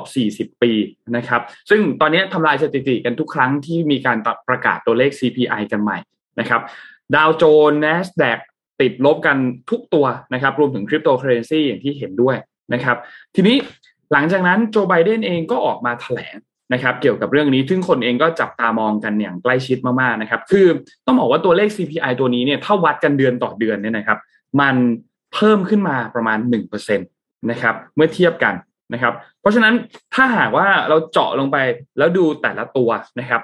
[0.53, 0.73] 40 ปี
[1.17, 5.99] นะครับ ซึ่งตอนนี้ทำลายสถิติกันทุกครั้งที่มีการประกาศตัวเลข CPI กันใหม่
[6.41, 6.61] นะครับ
[7.15, 8.39] ดาวโจนส์ NASDAQ
[8.81, 9.37] ติดลบกัน
[9.71, 12.37] ทุกตัวนะครับ รวมถึงคริปโตเคอเรนซีอย่างที่เห็นด้วย
[12.75, 12.97] นะครับ
[13.35, 13.57] ทีนี้
[14.13, 16.37] หลังจากนั้นโจไบเดนเองก็ออกมาแถลง
[16.73, 20.67] นะครับเกี่ยวกับเรื่องนี้ซึ่งคนเองก็จับตามองกันอย่างใกล้ชิดมากๆนะครับ คือ
[21.07, 24.19] ต้องบอกว่าตัวเลข CPI ตัวนี้เนี่ยถ้าวัดกันเดือนต่อเดือนเนี่ยนะครับ
[24.61, 24.75] มัน
[25.35, 26.39] เพิ่มขึ้นมาประมาณ
[26.73, 28.55] 1%นะครับเมื่อเทียบกัน
[28.93, 29.75] นะครับ เพราะฉะนั้น
[30.15, 31.57] ถ้าหากว่าเราเจาะลงไป
[31.99, 32.91] แล้วดูแต่ละตัว
[33.21, 33.43] นะครับ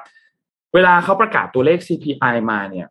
[0.74, 2.87] เวลาเขาประกาศตัวเลข CPI มาเนี่ย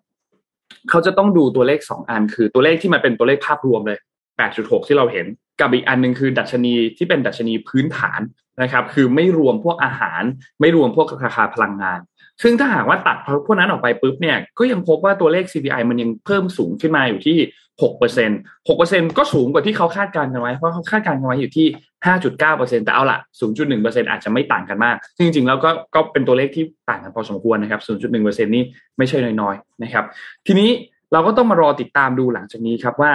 [0.89, 3.99] เขาจะต้องดูตัวเลขสองอัน คือตัวเลขที่มันเป็นตัวเลขภาพรวมเลย
[4.43, 5.25] 8.6 ที่เราเห็น
[5.61, 8.21] กับอีกอันหนึ่งคือดัชนีที่เป็นดัชนีพื้นฐาน
[8.61, 10.21] นะครับ คือไม่รวมพวกอาหาร
[10.59, 11.99] ไม่รวมพวกราคาพลังงาน
[12.43, 17.37] ซึ่งถ้าหากว่าตัดพวกนั้นออกไปปุ๊บเนี่ย ก็ยังพบว่าตัวเลข CPI มันยังเพิ่มสูงขึ้นมาอยู่ที่
[17.81, 21.67] 6% 6%ก็สูงกว่าที่เขาคาดการณ์กันไว้ เพราะเขาคาดการณ์กันไว้อยู่ที่
[22.05, 23.19] 5.9%แต่เอาละ
[23.59, 28.63] 0.1%อาจจะไม่ต่างกันมาก ซึ่งจริงๆ แล้วก็ก็เป็นตัวเลขที่ต่างกันพอสมควรนะครับ0.1%นี่
[28.97, 30.05] ไม่ใช่น้อยๆนะครับ
[30.47, 30.69] ทีนี้
[31.13, 33.11] เราก็ต้องมารอติดตามดูหลังจากนี้ครับว่า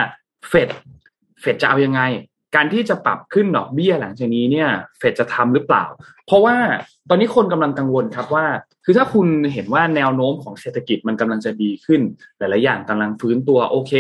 [0.49, 0.69] เฟด
[1.41, 2.01] เฟดจะเอายังไง
[2.57, 5.85] การที่จะปรับขึ้นดอกเบี้ยหลังจากนี้เนี่ยเฟดจะทำหรือเปล่า
[6.27, 6.57] เพราะว่า
[7.09, 8.47] ตอนนี้คนกำลังกังวลครับว่า
[8.85, 12.01] คือถ้าคุณเห็นว่าแนวโน้มของเศรษฐกิจมันกำลังจะดีขึ้น
[12.39, 13.93] หลาย ๆ อย่างกำลังฟื้นตัวโอเค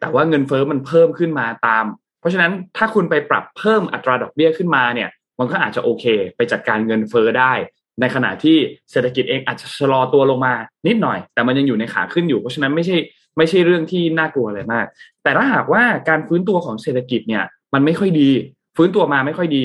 [0.00, 1.84] แต่ว่าเงินเฟอ้อมันเพิ่มขึ้นมาตาม
[2.20, 5.08] เพราะฉะนั้นถ้าคุณไปปรับเพิ่มอัตราดอกเบี้ยขึ้นมาเนี่ย
[5.38, 6.04] มันก็อาจจะโอเค
[6.36, 7.52] ไปจัดการเงินเฟอ้อได้
[8.00, 8.56] ในขณะที่
[8.90, 10.54] เศรษฐกิจเองอาจจะชะลอตัวลงมา
[10.86, 12.96] นิดหน่อย แต่มันยังอยู่ในขาขึ้นอยู่ เพราะฉะนั้นไม่ใช่
[13.36, 14.86] ไม่ใช่เรื่องที่น่ากลัวอะไรมาก
[15.22, 18.30] แต่ถ้าหากว่าการฟื้นตัวของเศรษฐกิจเนี่ย มันไม่ค่อยดี
[18.76, 19.62] ฟื้นตัวมาไม่ค่อยดี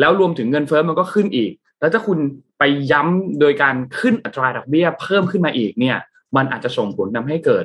[0.00, 2.18] แล้วรวมถึงเงินเฟอ้อมันก็ขึ้นอีก แล้วถ้าคุณ
[2.58, 5.96] ไปย้ำโดยการขึ้นอัตราดอกเบี้ยเพิ่มขึ้นมาอีกเนี่ย
[6.36, 7.64] มันอาจจะส่งผลทำให้เกิด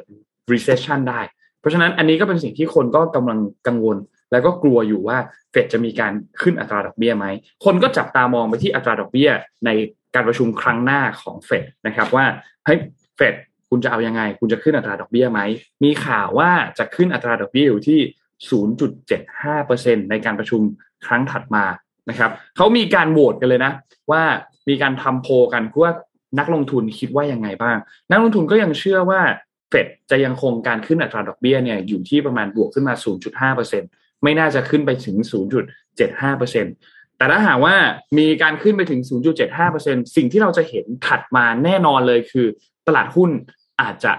[0.51, 1.21] recession ได้
[1.59, 3.97] เพราะฉะนั้นอันนี้ก็เป็นสิ่งที่คนก็กำลังกังวล
[4.31, 5.17] แล้วก็กลัวอยู่ว่า
[5.51, 7.25] เฟดจะมีการขึ้นอัตราดอกเบี้ยไหม
[7.65, 9.29] คนก็จับตามองไปที่อัตราดอกเบี้ย
[9.65, 9.69] ใน
[10.15, 12.25] การประชุมครั้งหน้าของเฟดนะครับว่า
[12.65, 12.79] เฮ้ย
[13.15, 13.33] เฟด
[13.69, 15.41] คุณจะเอายังไง คุณจะขึ้นอัตราดอกเบี้ยไหม
[15.83, 17.99] มีข่าวว่าจะขึ้นอัตราดอกเบี้ยอยู่ที่
[18.49, 20.61] 0.75%ในการประชุม
[21.05, 21.65] ครั้งถัดมา
[22.09, 23.71] นะครับเขามีการโหวตกันเลยนะ
[24.11, 24.23] ว่า
[24.69, 25.93] มีการทำโพกันว่า
[26.39, 27.77] นักลงทุนคิดว่ายังไงบ้าง
[28.11, 29.21] นักลงทุนก็ยังเชื่อว่า
[29.69, 32.95] เฟดจะยังคงการขึ้นอัตราดอกเบี้ยเนี่ยอยู่ที่ประมาณบวกขึ้นมา
[33.57, 35.15] 0.5%ไม่น่าจะขึ้นไปถึง
[35.97, 37.75] 0.75%แต่ถ้าหากว่า
[38.17, 39.01] มีการขึ้นไปถึง
[39.57, 42.47] 0.75%สิ่งที่เราจะเห็นถัดมาแน่นอนเลยคือ
[42.87, 43.29] ตลาดหุ้น
[43.81, 44.13] อาจจะ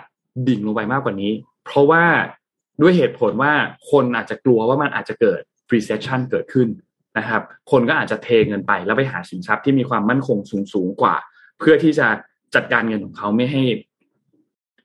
[0.49, 1.33] ดิ่งลงไปมากกว่านี้
[1.65, 2.05] เพราะว่า
[2.81, 3.53] ด้วยเหตุผลว่า
[3.91, 5.41] คนอาจจะกลัวว่ามันอาจจะเกิด
[5.73, 6.69] recession เกิดขึ้น
[7.19, 11.17] นะครับ คนก็อาจจะเทเงินไปแล้วไปหาสินทรัพย์ที่มีความมั่นคงสูงสูงกว่า
[11.59, 12.07] เพื่อที่จะ
[12.55, 13.63] จัดการเงินของเขาไม่ให้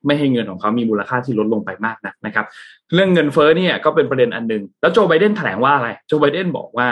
[0.06, 2.46] ไม่ให้เงินของเขามีมูลค่าที่ลดลงไปมากนะนะครับ
[2.94, 6.88] เรื่องเงินเฟ้อเนี่ยก็เป็นประเด็นอันหนึ่งแล้วโจไบเดนแถลงว่าอะไรโจไบเดนบอกว่า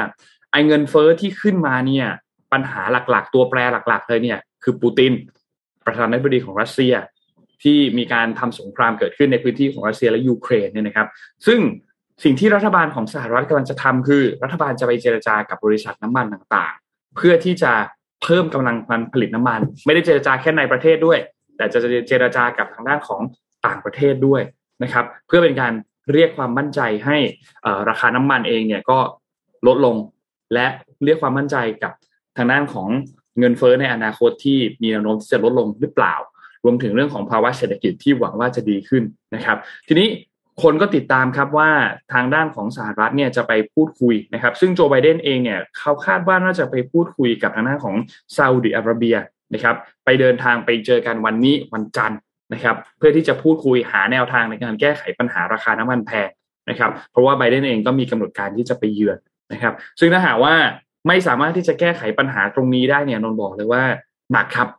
[0.51, 2.07] ไอ้เงินเฟ้อที่ขึ้นมาเนี่ย
[2.53, 5.11] ปัญหาหลักๆ ตัวแปรหลักๆเลยเนี่ยคือปูติน
[5.85, 6.93] ประธานาธิบดีของรัสเซีย
[7.63, 11.07] ที่มีการทำสงครามเกิดขึ้นในพื้นที่ของรัสเซียและยูเครนเนี่ยนะครับ
[11.45, 11.59] ซึ่ง
[12.23, 17.73] สิ่งที่รัฐบาลของสหรัฐกำลังจะทำคือ รัฐบาลจะไปเจรจากับบริษัทน้ำมันต่างๆ เพื่อที่จะ
[18.23, 21.19] เพิ่มกำลังการผลิตน้ำมัน ไม่ได้เจรจาแค่ในประเทศด้วย
[21.57, 23.21] แต่จะเจรจากับทางด้านของ
[23.65, 24.41] ต่างประเทศด้วย
[24.83, 25.73] นะครับ เพื่อเป็นการ
[26.13, 27.17] เรียกความมั่นใจให้
[27.89, 28.99] ราคาน้ำมันเองเนี่ยก็
[29.67, 29.95] ลดลง
[30.53, 30.65] และ
[31.05, 31.93] เรียกความมั่นใจกับ
[32.37, 32.87] ทางด้านของ
[33.39, 36.15] เงินเฟ้อในอนาคตที่มีแนวโน้มที่จะลดลงหรือเปล่า
[36.63, 39.03] รวมถึงเรื่องของภาวะเศรษฐกิจที่หวังว่าจะดีขึ้น
[39.35, 40.07] นะครับ ทีนี้
[40.63, 41.69] คนก็ติดตามครับว่า
[42.13, 47.95] ทางด้านของสหรัฐเนี่ยจะไปพูดคุยนะครับ ซึ่งโจไบเดนเองเนี่ยเขาคาดว่าน่าจะไปพูดคุยกับทางด้านของ
[48.37, 49.15] ซาอุดิอาระเบีย
[49.53, 52.19] นะครับไปเดินทางไปเจอกันวันนี้วันจันทร์
[52.53, 56.29] นะครับเพื่อที่จะพูดคุยหาแนวทางในการแก้ไขปัญหาราคาน้ำมันแพง
[56.69, 59.17] นะครับเพราะว่าไบเดนเองก็มีกำหนดการที่จะไปเยือน
[59.51, 60.53] นะครับซึ่งถ้าหากว่า
[61.07, 63.83] ไม่สามารถที่จะแก้ไขปัญหาตรงนี้ได้เนี่ยนนบอกเลยว่า
[64.31, 64.69] หนักครับ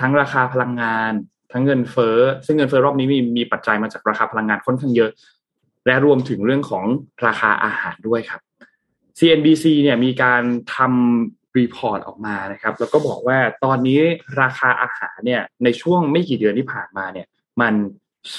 [0.00, 1.12] ทั้งราคาพลังงาน
[1.52, 5.10] ทั้งเงินเฟ้อซึ่งเงินเฟ้อรอบนี้มีมีปัจจัยมาจากราคาพลังงานค่อนข้างเยอะ
[5.86, 6.84] และรวมถึงเรื่องของ
[7.26, 8.40] ราคาอาหารด้วยครับ
[9.18, 10.42] CNBC เนี่ยมีการ
[10.76, 14.00] ทำ รีพอร์ตออกมานะครับ แล้วก็บอกว่าตอนนี้
[14.40, 17.26] ราคาอาหารเนี่ยในช่วงไม่กี่เดือนที่ผ่านมาเนี่ย
[17.60, 17.74] มัน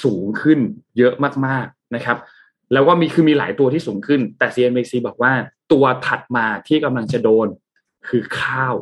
[0.02, 0.58] สูงขึ้น
[0.98, 1.14] เยอะ
[1.46, 2.16] มากๆนะครับ
[2.72, 5.32] แล้วก็มีคือมีหลายตัวที่สูงขึ้น แต่ CNBC บอกว่า
[5.72, 7.48] ตัวถัดมาที่กำลังจะโดน
[8.08, 8.74] คือข้าว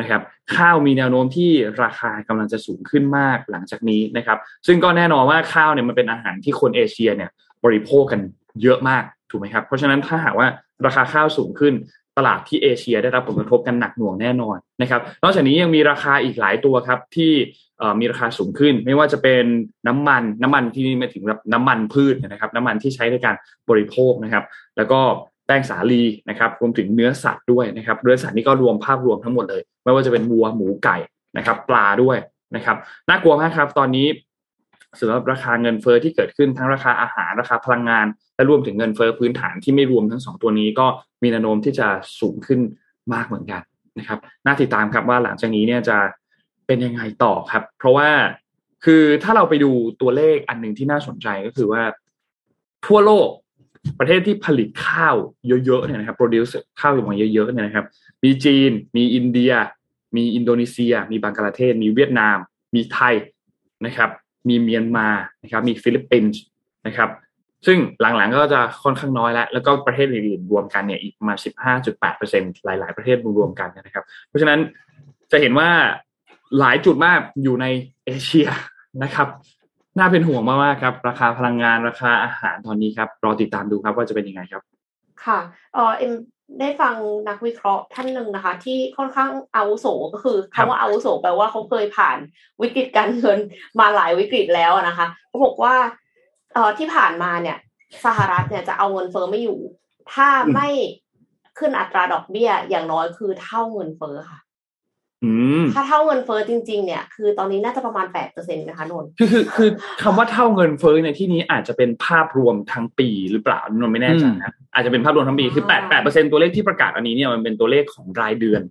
[0.00, 0.22] นะครับ
[0.56, 1.50] ข้าวมีแนวโน้มที่
[1.82, 7.30] ราคากำลังจะสูงขึ้นมากหลังจากนี้นะครับ ซึ่งก็แน่นอนว่าข้าวเนี่ยมันเป็นอาหารที่คนเอเชียเนี่ย
[7.64, 8.20] บริโภคกัน
[8.62, 10.48] เยอะมากถูกไหมครับ เพราะฉะนั้นถ้าหากว่า
[10.86, 11.74] ราคาข้าวสูงขึ้น
[12.18, 17.32] ตลาดที่เอเชียได้รับผลกระทบกันหนักหน่วงแน่นอนนะครับ นอกจากนี้ยังมีราคาอีกหลายตัวครับที่
[18.00, 19.44] มีราคาสูงขึ้น ไม่ว่าจะเป็น
[19.88, 23.34] น้ำมันน้ำมันที่นี่ไม่ถึงแบบน้ำมันพืชนะครับ น้ำมันที่ใช้ในการ
[23.70, 24.44] บริโภคนะครับ
[24.76, 25.00] แล้วก็
[25.46, 30.96] แป้งสาลีนะครับรวมถึงเนื้อสัตว์ด้วยนะครับเนื้อสัตว์นี่ก็รวมภาพรวมทั้งหมดเลย ไม่ว่าจะเป็นวัวหมูไก่
[31.36, 32.16] นะครับ ปลาด้วย
[32.56, 32.76] นะครับ
[33.08, 34.06] น่ากลัวมากครับ ตอนนี้
[35.00, 38.06] สำหรับราคาเงินเฟอ้อที่เกิดขึ้นทั้งราคาอาหารราคาพลังงาน
[38.38, 40.86] และรวมถึงเงินเฟอ้อพื้นฐานที่ไม่รวมทั้งสองตัวนี้ก็
[41.22, 41.88] มีแนวโน้มที่จะ
[42.20, 42.60] สูงขึ้น
[43.12, 43.62] มากเหมือนกัน
[43.98, 45.98] นะครับน่าติดตามครับว่าหลังจากนี้เนี่ยจะ
[46.66, 48.08] เป็นยังไงต่อครับ เพราะว่า
[48.84, 49.70] คือถ้าเราไปดู
[50.00, 51.82] ตัวเลขอันหนึ่งที่น่าสนใจก็คือว่า
[52.86, 53.28] ทั่วโลก
[53.98, 55.16] ประเทศที่ผลิตข้าว
[55.66, 57.86] เยอะๆเนี่ยนะครับ produce ข้าวออกมาเยอะๆเนี่ยนะครับ
[58.24, 59.52] มีจีน มีอินเดีย
[60.16, 62.36] มีอินโดนีเซีย มีบังกลาเทศ มีเวียดนาม
[62.74, 63.14] มีไทย
[63.86, 64.10] นะครับ
[64.48, 65.08] มีเมียนมา
[65.42, 66.40] นะครับ มีฟิลิปปินส์
[66.86, 67.08] นะครับ
[67.66, 71.34] ซึ่งหลังๆก็จะค่อนข้างน้อยแล้ว แล้วก็ประเทศอื่นๆรวมกันเนี่ยอีกมา
[71.74, 74.58] 15.8%หลาย ๆ ประเทศรวมกันนะครับ เพราะฉะนั้น
[75.32, 75.70] จะเห็นว่า
[76.58, 77.66] หลายจุดมากอยู่ใน
[78.06, 78.48] เอเชีย
[79.02, 79.28] นะครับ
[79.98, 84.62] น่าเป็นห่วงมากๆครับ ราคาพลังงานราคาอาหารตอนนี้ครับรอติดตามดูครับว่าจะเป็นยังไงครับ
[85.24, 85.38] ค่ะ
[85.74, 86.12] เออเอ็ม
[86.60, 86.94] ได้ฟัง
[87.28, 92.18] นักวิเคราะห์ท่านหนึ่งนะคะ ที่ค่อนข้างอาวุโสก็คือคำว่าอาวุโสแปลว่าเขาเคยผ่าน
[92.62, 93.38] วิกฤตการเงิน
[93.80, 95.74] มาหลายวิกฤตแล้วนะคะเขาบอกว่า
[96.54, 97.56] เออที่ผ่านมาเนี่ย
[98.04, 99.58] สหรัฐเนี่ยจะเอาเงินเฟอ้อไม่อยู่
[100.12, 100.68] ถ้าไม่
[101.58, 104.40] ขึ้นอัตราดอกเบี้ยอย่างน้อยคือเท่าเงินเฟอ้อค่ะ
[105.74, 109.70] ถ้าเท่าเงินเฟ้อจริง ๆ เนี่ย คือตอนนี้น่าจะประมาณแปดเปอร์เซ็นต์นะคะนนคือคือคือ
[110.02, 118.62] คำว่าเท่าเงินเฟ้อในที่นี้อาจจะเป็นภาพรวมทั้งปีหรือเปล่านนไม่แน่ใจนะอาจจะเป็นภาพรวมทั้งปีคือแปดแปดเปอร์เซ็นตัวเลขที่ประกาศอันนี้เนี่ยมันเป็นตัวเลขของรายเดือน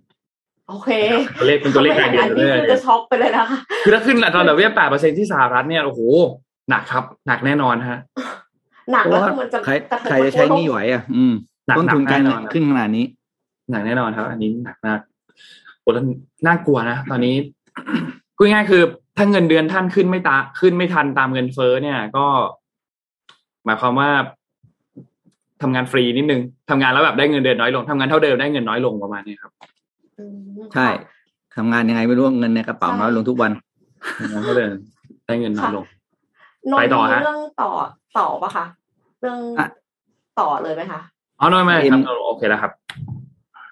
[0.68, 0.90] โอเค
[1.38, 6.00] ตัวเลขเป็นตัวเลขรายเดือนเลยจะช็อกไปเลยนะคะคือถ้าขึ้นอัตราดอกเบี้ยแปดเปอร์เซ็นที่สหรัฐเนี่ยโอ้โห
[6.70, 7.98] หนักครับ หนักแน่นอนฮะ
[8.92, 11.32] หนักแล้วมันจะใครจะใช้นี่ไหวอะ อืม
[11.76, 12.20] ต้นทุนการ
[12.52, 13.04] ขึ้นขนาดนี้
[13.70, 15.00] หนักแน่นอนครับ อันนี้หนักมาก
[15.94, 16.04] แล้ว
[16.46, 17.34] น่ากลัวนะตอนนี้
[18.36, 18.82] พูดง่ายคือ
[19.16, 22.26] ถ้าเงินเดือนท่านขึ้นไม่ตาขึ้นไม่ทันตามเงินเฟ้อเนี่ย ก็
[23.64, 24.10] หมายความว่า
[25.62, 29.50] ทำงานฟรีนิดนึงทำงานแล้วแบบได้เงินเดือนน้อยลงทำงานเท่าเดิมได้เงินน้อยลงประมาณนี้ครับ
[30.74, 30.88] ใช่
[31.56, 33.52] ทำงานยังไงไม่รู้เงินในกระเป๋าน้อยลงทุกวัน
[34.18, 34.72] ทำงานเท่าเดิม
[35.26, 35.84] ได้เงินน้อยลง
[36.78, 37.70] ไปต่อฮะเรื่องต่อ
[38.18, 38.64] ต่อปะคะ
[39.20, 39.68] เรื่องอะ
[40.40, 41.00] ต่อเลยไหมคะ
[41.40, 42.72] อ๋อไม่ไม่เอ็ครับโอเคแล้วครับ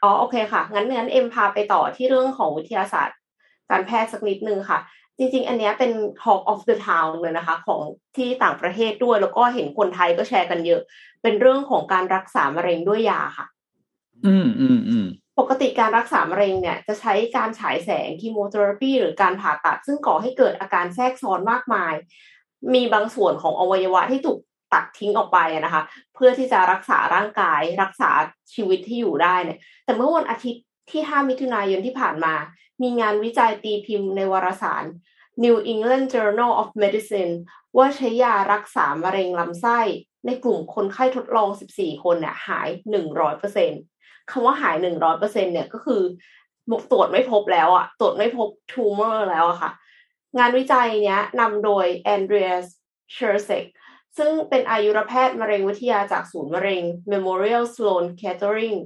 [0.02, 3.16] อ๋อโอเคค่ะ งั้นงั้นเอ็มพาไปต่อที่เรื่องของวิทยาศาสตร์
[3.70, 4.78] การแพทย์สักนิดนึงค่ะ
[5.18, 7.80] จริง ๆ อันเนี้ยเป็น Talk of the Town เลยนะคะ ของ
[8.16, 10.80] ที่ต่างประเทศด้วยแล้วก็เห็นคนไทยก็แชร์กันเยอะ
[11.22, 13.46] เป็นเรื่องของการรักษามะเร็งด้วยยาค่ะ
[14.26, 15.06] อืมอืมอืม
[15.38, 21.94] ปกติการรักษามะเร็งเนี่ย จะใช้การฉายแสง chemotherapy หรือการผ่าตัด ซึ่งก่อให้เกิดอาการแทรกซ้อนมากมาย
[22.74, 24.38] มีบางส่วนของอวัยวะที่ถูก
[24.72, 25.82] ตัดทิ้งออกไปนะคะ
[26.14, 28.10] เพื่อที่จะรักษาร่างกาย รักษา
[28.54, 32.34] ชีวิตที่อยู่ได้เนี่ย แต่เมื่อวันอาทิตย์ที่ 5 มิถุนายนที่ผ่านมา
[32.82, 34.84] มีงานวิจัยตีพิมพ์ในวารสาร
[35.44, 37.32] New England Journal of Medicine
[37.76, 39.80] ว่าใช้ยารักษามะเร็งลำไส้
[40.26, 42.68] ในกลุ่มคนไข้ทดลอง 14 คนเนี่ยหาย
[43.50, 46.02] 100%คำว่าหาย 100%เนี่ยก็คือ
[46.90, 49.70] ตรวจไม่พบแล้วอะตรวจไม่พบทูเมอร์แล้วอะค่ะ
[50.38, 53.64] งานวิจัยเนี้ยนำโดย Andrea Cercek
[54.18, 58.78] ซึ่งเป็นอายุรแพทย์มะเร็งวิทยาจากศูนย์มะเร็ง Memorial Sloan Kettering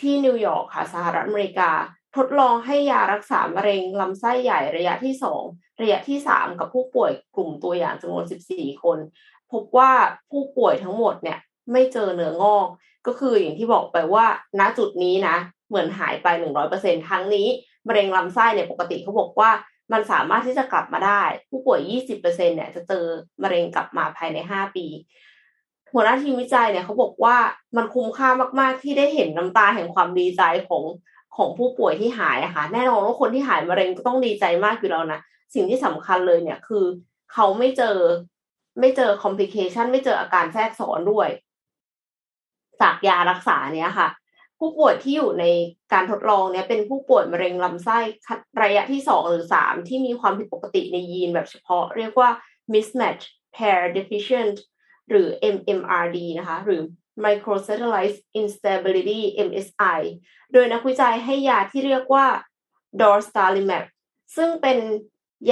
[0.00, 1.70] ที่นิวยอร์กค่ะสหรัฐอเมริกา
[2.16, 5.14] ทดลองให้ยารักษามะเร็งลำไส้ใหญ่ระยะที่
[5.46, 8.98] 2 ระยะที่ 3 กับผู้ป่วยกลุ่มตัวอย่างจำนวน 14 คน
[9.52, 9.92] พบว่า
[10.30, 11.38] ผู้ป่วยทั้งหมดเนี่ย
[11.72, 12.66] ไม่เจอเนื้องอก
[13.06, 14.26] ก็คืออย่างที่บอกไปว่า
[14.60, 15.36] ณจุดนี้นะ
[15.68, 16.26] เหมือนหายไป
[16.68, 17.48] 100%ทั้งนี้
[17.88, 19.50] มะเร็งลำไส้เนี่ยปกติเขาบอกว่า
[19.92, 23.04] มันสามารถที่จะกลับมาได้ ผู้ป่วย 20%เนี่ยจะเจอ
[23.42, 24.86] มะเร็งกลับมาภายใน 5 ปี
[25.92, 27.36] หัวหน้าทีมวิจัยเนี่ยเขาบอกว่า
[27.76, 28.28] มันคุ้มค่า
[28.60, 30.84] มาก ๆ ที่ได้เห็นน้ำตาแห่งความดีใจของ
[31.36, 35.20] ของผู้ป่วยที่หายอะค่ะแน่นอนว่าคนที่หายมะเร็งก็ต้องดีใจมากอยู่แล้วนะ
[35.54, 36.84] สิ่งที่สำคัญเลยเนี่ยคือ
[37.32, 37.96] เขาไม่เจอ
[38.80, 41.28] ไม่เจอคอมพลิเคชันไม่เจออาการแทรกซ้อนด้วย
[42.80, 44.08] จากยารักษาเนี้ยค่ะ
[44.64, 45.46] ผู้ป่วยที่อยู่ใน
[45.92, 47.98] การทดลองเนี้ยเป็นผู้ป่วยมะเร็งลำไส้
[48.62, 52.30] ระยะที่สองหรือสามที่มีความผิดปกติในยีนแบบเฉพาะ เรียกว่า
[52.72, 53.24] mismatch
[53.56, 54.56] pair deficient
[55.10, 56.82] หรือ MMRD นะคะ หรือ
[57.24, 60.00] microsatellite instability MSI
[60.52, 62.26] โดยนักวิจัยให้ยาที่เรียกว่า
[63.00, 63.84] dostarlimab
[64.36, 64.78] ซึ่งเป็น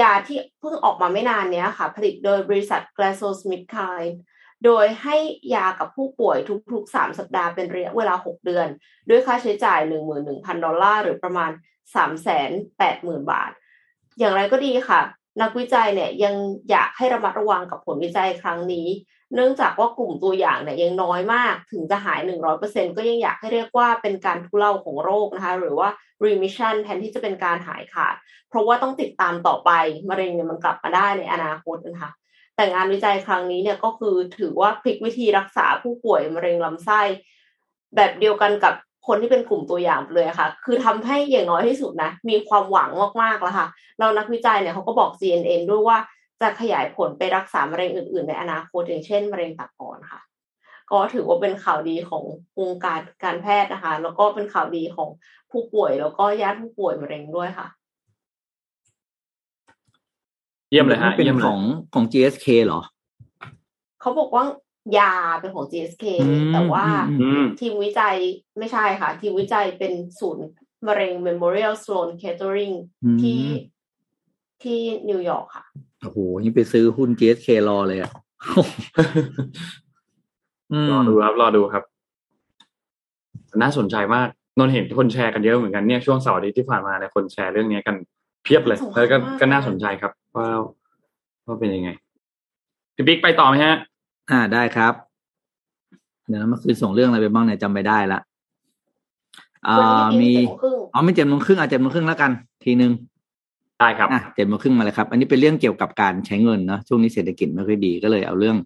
[0.00, 4.14] ยาที่เพิ่งออกมาไม่นานเนี้ยค่ะ ผลิตโดยบริษัท GlaxoSmithKline
[4.64, 5.16] โดยให้
[5.54, 6.38] ยากับผู้ป่วย
[6.72, 8.68] ทุกๆ 3 สัปดาห์เป็นระยะเวลา 6 เดือน
[9.08, 9.80] ด้วยค่าใช้จ่าย
[10.20, 11.50] 11,000 ดอลลาร์ หรือประมาณ
[12.40, 13.50] 380,000 บาท
[14.18, 15.00] อย่างไรก็ดีค่ะ
[15.40, 16.34] นักวิจัยเนี่ยยัง
[16.70, 18.88] อยากให้ระมัดระวังกับผลวิจัยครั้งนี้
[19.34, 22.20] เนื่องจากว่ากลุ่มตัวอย่างเนี่ยยังน้อยมาก ถึงจะหาย
[22.58, 25.88] 100%ก็ยังอยากให้เรียกว่าเป็นการทุเลาของโรคนะคะ หรือว่า
[26.24, 28.14] remission แทนที่จะเป็นการหายขาด
[28.48, 29.70] เพราะว่าต้องติดตามต่อไป
[30.08, 32.10] มะเร็งเนี่ยมันกลับมาได้ในอนาคตนะคะ
[32.56, 37.00] แต่งานวิจัยครั้งนี้เนี่ยก็คือถือว่าพลิกวิธีรักษาผู้ป่วยมะเร็งลำไส้
[37.96, 38.74] แบบเดียวกันกับ
[39.06, 42.90] คนที่เป็นกลุ่มตัวอย่างเลยค่ะ คือทำให้อย่างน้อยที่สุดนะ มีความหวัง
[43.22, 43.66] มากๆแล้วค่ะ
[43.98, 45.98] เรานักวิจัยเนี่ยเขาก็บอก CNN ด้วยว่า
[46.40, 50.20] จะขยายผลไปรักษามะเร็งอื่น ๆ ในอนาคตอย่างเช่นมะเร็งตับอ่อนค่ะ
[50.90, 52.24] ก็ถือว่าเป็นข่าวดีของ
[52.60, 55.08] วงการการแพทย์นะคะ แล้วก็เป็นข่าวดีของ
[55.50, 57.66] ผู้ป่วยแล้วก็ญาติผู้ป่วยมะเร็งด้วยค่ะ
[60.72, 61.60] เยี่ยมเลยฮะเป็นเยี่ยมเลขยอง
[61.94, 62.80] ของ GSK เหรอ
[64.00, 64.44] เขาบอกว่า
[64.98, 68.16] ยาเป็นของ GSK อืมแต่ว่าอืมอืมทีมวิจัย
[68.58, 70.46] ไม่ใช่ค่ะ ทีมวิจัยเป็นศูนย์
[70.86, 73.42] มะเร็ง Memorial Sloan Kettering อืมที่
[74.62, 75.64] ที่นิวยอร์กค่ะ
[76.02, 78.12] โอ้โห นี่ไปซื้อหุ้น GSK รอเลยอะ
[80.72, 81.84] อืมรอดูครับ รอดูครับ
[83.62, 87.96] น่าสนใจมาก นนท์เห็นคนแชร์กันเยอะเหมือนกันเนี่ยช่วงเสาร์อาทิตย์ที่ผ่านมาเนี่ยคนแชร์เรื่องนี้กัน
[88.42, 90.48] เพียบเลยสงสารแล้วก็มากก็น่าสนใจครับว่า
[91.46, 91.90] ว่าเป็นยังไง
[92.94, 93.76] พี่ปิ๊กไปต่อไหมฮะ
[94.30, 94.94] อ่าได้ครับ
[96.28, 98.20] เดี๋ยวนะเมื่อคืนส่งเรื่องอะไรไปบ้างเนี่ยจำไม่ได้ละ
[99.66, 102.30] อ่าวันนี้มีเจ็ดโมงครึ่งอ๋อไม่เจ็ดโมงครึ่งอะเจ็ดโมงครึ่งแล้วกัน
[102.64, 102.92] ทีนึง
[103.80, 108.56] ได้ครับอะเจ็ดโมงครึ่งมาเลยครับ อันนี้เป็นเรื่องเกี่ยวกับการใช้เงินเนาะช่วงนี้เศรษฐกิจไม่ค่อยดีก็เลยเอาเรื่อง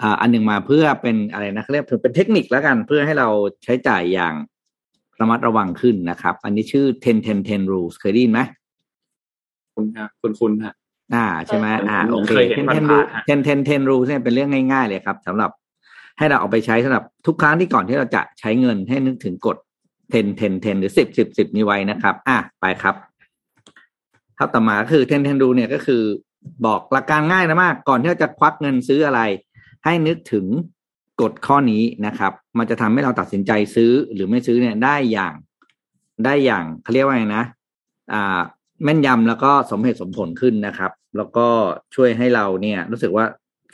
[0.00, 3.28] อ่า อันหนึ่งมาเพื่อเป็นอะไรนะเขาเรียกเป็นเทคนิคแล้วกัน เพื่อให้เรา
[3.64, 4.34] ใช้จ่ายอย่าง
[5.20, 8.40] ระมัดระวังขึ้นนะครับ อันนี้ชื่อ10 10 10 rules เคยได้ยินไหม
[9.74, 10.74] คุณฮะคุณคุณฮะ
[11.14, 15.50] อ่าใช่ไหมอ่าโอเคเคยเห็น10ผ่าน10ๆ rules ฮะ10 10 10 rules เนี่ยเป็นเรื่องง่าย ๆ เลยครับสำหรับ
[16.18, 19.56] ให้เราเอาไปใช้สำหรับทุกครั้งที่ก่อนที่เราจะใช้เงินให้นึกถึงกฎ
[20.04, 22.94] 10 10 10หรือ10 10 10นี้ไว้นะครับ อะไปครับ
[24.38, 26.02] ครับต่อมาก็คือ10 10 rule เนี่ยก็คือ
[26.66, 29.20] บอกหลักการง่ายนะมาก ก่อนที่เราจะควักเงินซื้ออะไร
[29.84, 30.46] ให้นึกถึง
[31.20, 35.34] กฎข้อนี้นะครับ มันจะทำให้เราตัดสินใจซื้อหรือไม่ซื้อเนี่ยได้อย่าง
[36.24, 37.44] ได้อย่างเขาเรียกว่าไงนะ
[38.12, 38.40] อ่า
[38.82, 41.46] แม่นยำแล้วก็สมเหตุสมผลขึ้นนะครับ แล้วก็
[41.94, 43.24] ช่วยให้เราเนี่ย รู้สึกว่า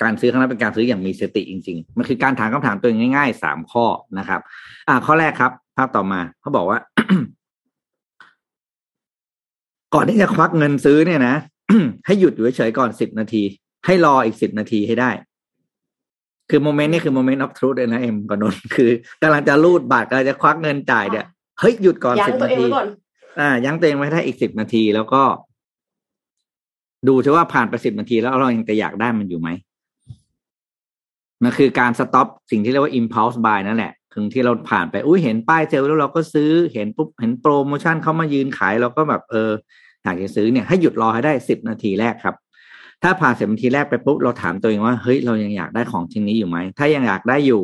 [0.02, 3.84] การซื้อครั้งนั้นเป็นการซื้ออย่างมีสติจริง ๆ มันคือการถามคำถามตัวเองง่ายๆสามข้อ
[4.18, 4.40] นะครับ
[4.88, 6.78] อ่า ข้อแรกครับ ภาพต่อมาเขาบอกว่า
[9.94, 11.34] ก่อนที่จะควักเงินซื้อเนี่ยนะ
[12.06, 13.42] ให้หยุดอยู่เฉยๆก่อนสิบนาที
[13.86, 15.10] ให้รออีกสิบนาทีให้ได้
[16.50, 18.90] คือ moment นี่คือ moment of truth เลยนะเอ็มกับนนท์คือ
[19.22, 21.26] กำลังจะรูดบัตรกำลังจะควักเงินจ่ายเนี่ย
[21.60, 22.80] เฮ้ยหยุดก่อนยั้งตัวเองทีไว้ก่อน สิบนาที
[23.38, 25.22] อ่า ยั้งตัวเองไว้ได้อีกสิบนาทีแล้วก็
[27.08, 29.48] ดูใช่ว่าผ่านไปสิบนาทีแล้วเรายังจะอยากได้มันอยู่ไหม
[31.42, 39.50] มันคือการ stop สิ่งที่เรียกว่า impulse buy นั่นแหละถึงที่เราผ่านไป อุ้ยเห็นป้ายเซลล์แล้วเราก็ซื้อเห็นปุ๊บเห็นโปรโมชั่นเขามายืนขายเราก็แบบเออ
[40.04, 42.34] อยากจะซื้อเนี่ยให้หยุดรอให้ได้สิบนาทีแรกครับ
[43.02, 47.62] ถ้าผ่านสิบนาทีแรกไปปุ๊บเราถามตัวเองว่าเฮ้ยเรายังอยากได้ของชิ้นนี้อยู่ไหม ถ้ายังอยากได้อยู่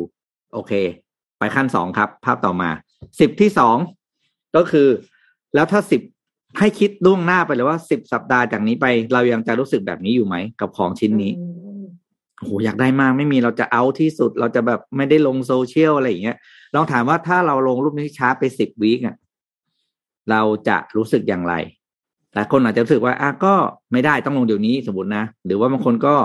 [0.53, 0.71] โอเค
[1.39, 2.69] ไปขั้นสองครับ ภาพต่อมา
[3.19, 3.77] สิบที่สอง
[4.55, 4.87] ก็คือ
[5.55, 6.01] แล้วถ้าสิบ
[6.59, 11.47] ให้คิดล่วงหน้าไปเลยว่าสิบสัปดาห์จากนี้ไป เรายังจะรู้สึกแบบนี้อยู่ไหมกับของชิ้นนี้อื
[11.81, 11.83] ม
[12.39, 16.37] โอ้โหอยากได้มากไม่มีเราจะเอาที่สุด เราจะแบบไม่ได้ลงโซเชียลอะไรอย่างเงี้ย
[16.75, 19.15] ลองถามว่าถ้าเราลงรูปนี้ช้าไปสิบวีคอะ
[20.31, 21.53] เราจะรู้สึกอย่างไร
[22.33, 23.53] หลายคนอาจจะรู้สึกว่าอะก็
[23.91, 26.15] ไม่ได้ต้องลงเดี๋ยวนี้สมมตินะ หรือว่าบางคนก็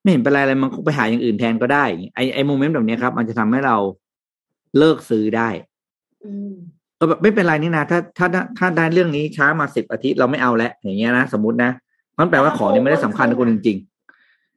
[0.00, 3.76] ไม่เห็นเป็นไรเลยมันไปหาอย่างอื่นแทนก็ได้ไอไอโมเมนต์แบบเนี้ยครับ มันจะทำให้เรา
[4.78, 5.48] เลิกซื้อได้
[7.00, 8.26] อืมก็แบบไม่เป็นไรนี่นะถ้าถ้า
[8.58, 11.70] ถ้าได้เรื่องนี้ช้ามาสิบอาทิตย์เราไม่เอาแล้วอย่างเงี้ยนะสมมตินะ
[12.18, 13.78] มันแปลว่าของนี้ไม่ได้สำคัญกับคุณจริง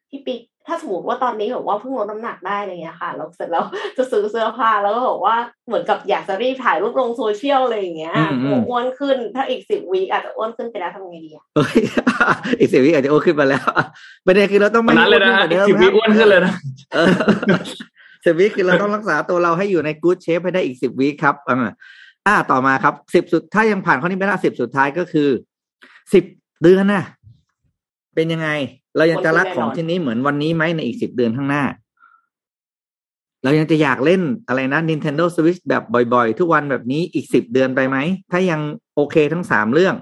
[0.10, 3.64] พี่ปิ๊กถ้าสมมติว่าตอนนี้แบบว่าเพิ่งลดน้ำหนักได้อะไรเงี้ยค่ะแล้วเสร็จแล้ว
[3.98, 5.36] จะซื้อเสื้อผ้าแล้วก็บอกว่า
[5.68, 11.76] เหมือนกับอยากจะรีบถ่ายรูปลงโซเชียลอะไรอย่างเงี้ยอืมอืมอ้วนขึ้นถ้าอีกสิบวีคอาจจะอ้วนขึ้นไปแล้วทำไงดีอะๆเอ้ย
[12.60, 13.64] อีกสิบวิอาจจะโอ้ขึ้นมาแล้ว
[14.26, 16.54] ประเด็นคือเราต้องวัไม่นนั้นเลยนะอ้วกว่าดิมสิบวิอ้วนขึ้นเลยนะ
[16.94, 17.08] เออ
[18.26, 21.72] สิบวิคือเราต้องรักษาตัวเราให้อยู่ในกู๊ดเชฟให้ได้อีกสิบวิครับอ่า
[22.28, 25.30] อ่าต่อมาครับสิบสุดถ้ายังผ่านข้อนี้ไม่ได้สิบสุดท้ายก็คือ
[26.14, 26.24] สิบ
[26.64, 27.06] เดือนน่ะ
[28.16, 28.50] เป็นยังไง
[28.98, 31.64] เรายังจะรักของชิ้นนี้เหมือนวันนี้ไหมในอีกสิบเดือนข้างหน้า
[33.44, 37.98] เรายังจะอยากเล่นอะไรนะ Nintendo Switch แบบบ่อยๆ ทุกวันแบบนี้อีกสิบเดือนไปไหม
[38.32, 38.62] ถ้ายัง
[38.96, 39.96] โอเคทั้งสามเรื่อง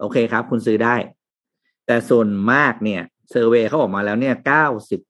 [0.00, 0.96] โอเคครับ คุณซื้อได้
[1.86, 5.00] แต่ส่วนมากเนี่ยเซอร์เวยเขาออกมาแล้วเนี่ยเก้าสิบ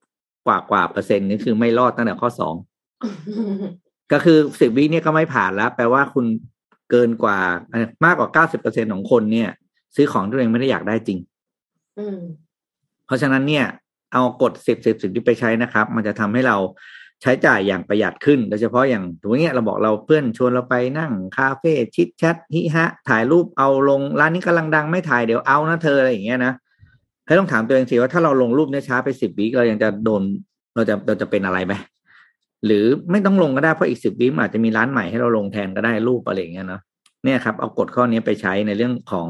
[0.47, 2.55] กว่ากว่าเปอร์เซ็นต์นี่คือไม่รอดตั้งแต่ข้อสอง
[4.13, 6.27] ก็คือสิบวิเนี่ยก็ไม่ผ่านแล้ว แปลว่าคุณ
[6.91, 7.39] เกินกว่า
[7.71, 9.49] เอ่อมากกว่าเก้าสิบเปอร์เซ็นของคนเนี่ย
[9.97, 11.19] ซื้อของที่ตัวเองไม่ได้อยากได้จริง
[11.99, 12.19] อืม
[13.07, 13.67] เพราะฉะนั้นเนี่ย
[14.13, 16.57] เอากฎสิบสิบสิบที่ไปใช้นะครับ มันจะทำให้เรา
[17.23, 26.53] ใช้จ่ายอย่างประหยัดขึ้น โดยเฉพาะอย่างตรงเนี้ยเราบอกเราเพื่อนชวนเราไปนั่งคาเฟ่ชิดแชทฮิฮะ ถ่ายรูปเอาลงร้านนี้กำลังดังไม่ถ่ายเดี๋ยวเอานะเธออะไรอย่างเงี้ยนะ
[27.27, 30.23] ให้ต้องถามตัวเองสิว่าถ้าเราลงรูปเนี่ยช้าไปสิบวิเรายังจะโดน
[30.75, 31.75] เราจะเราจะเป็นอะไรไหม
[32.67, 36.83] หรือไม่ต้องลงก็ได้เพราะอีกสิบวิมอาจจะมีร้านใหม่ให้เราลงแทนก็ได้รูปอะไรอย่างเงี้ยเนาะ
[37.25, 39.29] เนี่ยครับเอากฎข้อนี้ไปใช้ในเรื่องของ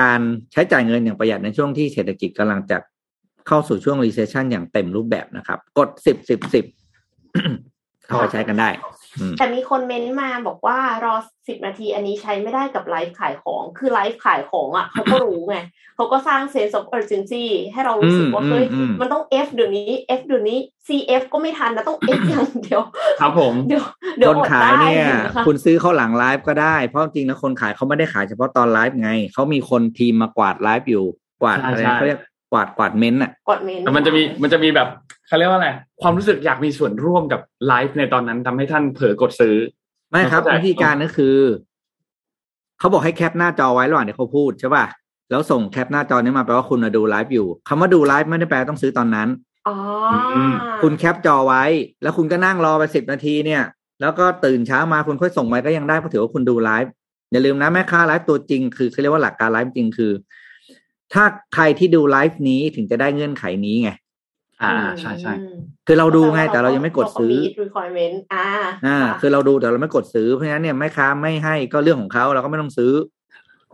[0.00, 0.20] การ
[0.52, 2.78] ใช้จ่ายเงินอย่างประหยัดในช่วงที่เศรษฐกิจกำลังจะ
[3.48, 6.64] เข้าสู่ช่วง recession อย่างเต็มรูปแบบนะครับ กดสิบสิบสิบ
[8.06, 8.68] เข้าไปใช้กันได้
[9.38, 11.14] แต่มีคนเม้นต์มาบอกว่ารอ
[11.48, 15.56] สิบนาทีอันนี้ใช้ไม่ได้กับไลฟ์ขายของ คือไลฟ์ขายของอะเขาก็รู้ไง
[15.96, 22.82] เขาก็สร้าง sense of urgency ให้เรารู้สึกว่าอืมเฮ้ยอืมมันต้อง F เดี๋ยวนี้ F เดี๋ยวนี้ CF ก็ไม่ทันนะต้อง F อย่างเดียว
[23.20, 23.82] ครับผมเดี๋ยว
[24.18, 31.04] เดี๋ยวคนอดขายได้เนี่ยนะคะคุณซื้อเขาหลังไลฟ์ก็ได้ เพราะจริงๆแล้วคนขายเขาไม่ได้ขายเฉพาะตอนไลฟ์ไงเขามีคนทีมมากวาดไลฟ์อยู่
[31.42, 32.20] กวาดใช่อะไรใช่เขาเรียก
[32.52, 34.88] กวาดกวาดเม้นต์อะกดเมนต์แต่มันจะมีมันจะมีแบบ
[35.26, 35.70] เขาเรียกว่าอะไร
[36.02, 39.56] ความรู้สึกอยากมีส่วนร่วมกับไลฟ์ในตอนนั้นทำให้ท่านเผลอกดซื้อ
[40.10, 41.36] ไม่ครับเข้าใจวิธีการก็คือ
[42.78, 44.84] เขาบอกให้แคปหน้าจอไว้ระหว่างที่เขาพูดใช่ป่ะ
[45.30, 49.28] แล้วส่งแคปหน้าจอนี้มาแปลว่าคุณน่ะดูไลฟ์อยู่คำว่าดูไลฟ์ไม่ได้แปลว่าต้องซื้อตอนนั้น
[49.68, 49.74] อ๋อ
[50.36, 51.64] อมคุณแคปจอไว้
[52.02, 53.62] แล้วคุณก็นั่งรอไปสิบนาทีเนี่ย
[54.00, 56.92] แล้วก็ตื่นเช้ามาคุณค่อยส่งไปก็ยังได้เพราะถือว่าคุณดูไลฟ์
[57.32, 60.12] อย่าลืมนะแม่ค้าไลฟ์ตัวจริงคือเขาเรียกว่าหลักการไลฟ์จริงคือ
[61.12, 63.90] ถ้าใครที่ดูไลฟ์นี้ถึงจะได้เงื่อนไขนี้ไง
[64.62, 68.46] อ่าใช่ใช่อืมคือเราดูไงแต่เรายังไม่กดซื้อเรา meet requirement อ่า
[68.86, 72.92] อ่าค่ะคือเราดูแต่เราไม่กดซื้อเพราะฉะนั้นเนี่ยแม่ค้าไม่ให้ก็เรื่องของเขาเราก็ไม่ต้องซื้อ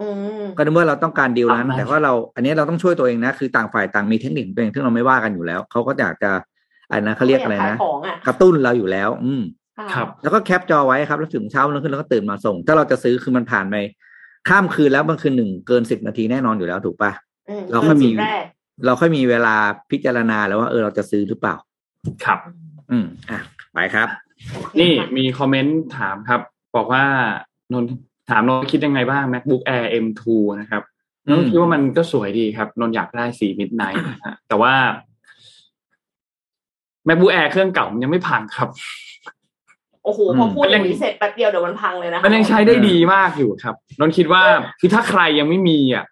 [0.01, 0.09] อื
[0.41, 6.33] มก็นึกว่าเราต้องการดีลนั้นอ่าแต่ว่าเราอันนี้เราต้องช่วยตัวเองนะ คือต่างฝ่ายต่างมีเทคนิคของตัวเองซึ่งเราไม่ว่ากันอยู่แล้ว เขาก็อยากจะ
[6.89, 13.77] อะไรนะเขาเรียกอะไรขานะของอะกระตุ้นเราอยู่แล้ว อืมะครับ แล้วก็แคปจอไว้ครับแล้วถึงเช้าวันขึ้นแล้วก็ตื่นมาส่ง ถ้าเราจะซื้อคือมันผ่านไป
[14.49, 17.13] ข้ามคืนแล้วบางคืนหนึ่งเกินสิบนาทีแน่นอนอยู่แล้วถูกปะ
[17.49, 18.45] อืมเราก็มีจุดแรก
[18.85, 19.57] เราค่อยมีเวลา
[19.91, 21.55] พิจารณาแล้วว่าเออเราจะซื้อหรือเปล่า
[22.25, 22.39] ครับ
[22.91, 23.41] อืมอะ
[23.73, 24.09] ไปครับ
[24.53, 26.41] โอเคนี่ค่ะมีคอมเมนต์ถามครับ
[26.77, 27.05] บอกว่า
[27.73, 27.91] นนท์
[28.31, 30.23] ถามนนท์คิดยังไงบ้าง MacBook Air M2
[30.61, 30.83] นะครับ
[31.31, 34.75] นนท์คิดว่ามันก็สวยดีครับ นนท์อยากได้สี Midnight นะฮะแต่ว่า
[37.09, 38.69] MacBook Air เครื่องเก่ามันยังไม่พังครับ
[40.05, 44.43] โอ้โหอืมพอพูดมันอยังย่างนี้เสร็จแป๊บเดียวเดี๋ยวมันพังเลยนะมันยังใช้ได้ดีมากอยู่ครับนนท์คิดว่า
[44.81, 46.05] คือถ้าใครยังไม่มีอะ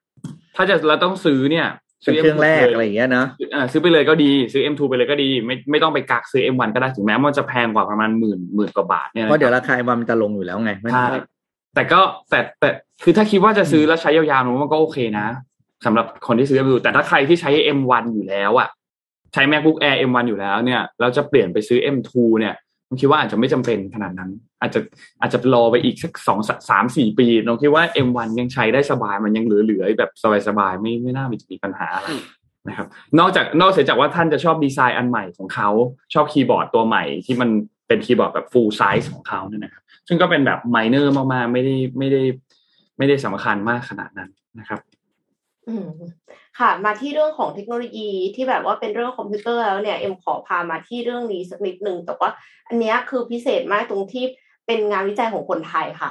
[0.56, 1.68] ถ้าจะเราต้องซื้อเนี่ย
[2.02, 11.06] เป็นเครื่องแรก M2 อะไรอย่างเงี้ยเนาะอ่าซื้อไปเลยก็ดีซื้อ M2 ไปเลยก็ดี ไม่ไม่ต้องไปกักซื้อ M1 ก็ได้ถึงแม้มันจะแพงกว่าประมาณหมื่นหมื่นกว่าบาทเนี่ยเพนะราะเดี๋ยวครับราคาไอ้วันมันจะลงอยู่แล้วไงไม่ใช่
[11.74, 12.68] แต่ก็แต่แต่
[13.02, 15.26] คือถ้าคิดว่าจะซื้อแล้วใช้ยาวๆมันก็โอเคนะ
[15.86, 18.68] สำหรับคนที่ซื้อ M2 แต่ถ้าใครที่ใช้ M1 อยู่แล้วอะ
[19.34, 22.54] ใช้ macbook air m1 อยู่แล้วเนี่ยแล้วจะเปลี่ยนไปซื้อ m2 เนี่ย
[22.88, 24.30] ผมคิดว่าอาจจะไม่จำเป็นขนาดนั้น
[24.60, 24.80] อาจจะ
[25.20, 26.38] อาจจะรอไปอีกสักสอง
[26.70, 30.10] สามสี่ปีเราคิดว่า M1 ยังใช้ได้สบายมันยังเหลือๆแบบ
[30.48, 32.08] สบายๆไม่ไม่น่ามีปัญหาอะไร
[32.68, 32.86] นะครับ
[33.18, 35.68] นอกจากนอกเสียจากว่าท่านจะชอบดีไซน์อันใหม่ของเขา
[36.14, 37.48] ชอบคีย์บอร์ดตัวใหม่ที่มัน
[37.88, 42.22] เป็นคีย์บอร์ดแบบ full size ของเขาเนี่ยนะครับ ซึ่งก็เป็นแบบ minor มากๆไม่ได้ไม่ได้
[42.98, 44.80] ไม่ได้สำคัญมากขนาดนั้นนะครับ
[45.68, 45.74] อื
[46.60, 52.30] ค่ะมาที่เรื่องของเทคโนโลยีที่แบบว่าเป็นเรื่องคอมพิวเตอร์แล้วเนี่ยเอ็มขอพามาที่เรื่องนี้สักนิดหนึ่งแต่ว่า
[52.68, 54.24] อันนี้คือพิเศษมากตรงที่
[54.66, 56.10] เป็นงานวิจัยของคนไทยค่ะ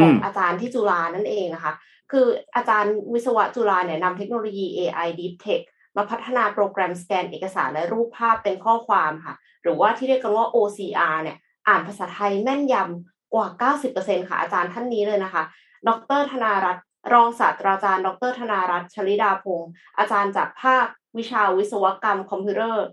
[0.00, 1.72] ของอาจารย์ที่จุฬานั่นเองนะคะ
[2.12, 2.26] คือ
[2.56, 5.62] อาจารย์วิศวะจุฬาเนี่ยนำเทคโนโลยี AI Deep Tech
[5.96, 11.36] มาพัฒนาโปรแกรมสแกนเอกสารและรูปภาพเป็นข้อความค่ะ หรือว่าที่เรียกกันว่า OCR เนี่ย
[11.68, 15.42] อ่านภาษาไทยแม่นยำกว่า 90%ค่ะอาจารย์ท่านนี้เลยนะคะ
[15.88, 20.86] ดรธนารัตน์ รองศาสตราจารย์ ดรธนารัตน์ชลิดาพงศ์อาจารย์จากภาค
[21.18, 22.86] วิชาวิศวกรรมคอมพิวเตอร์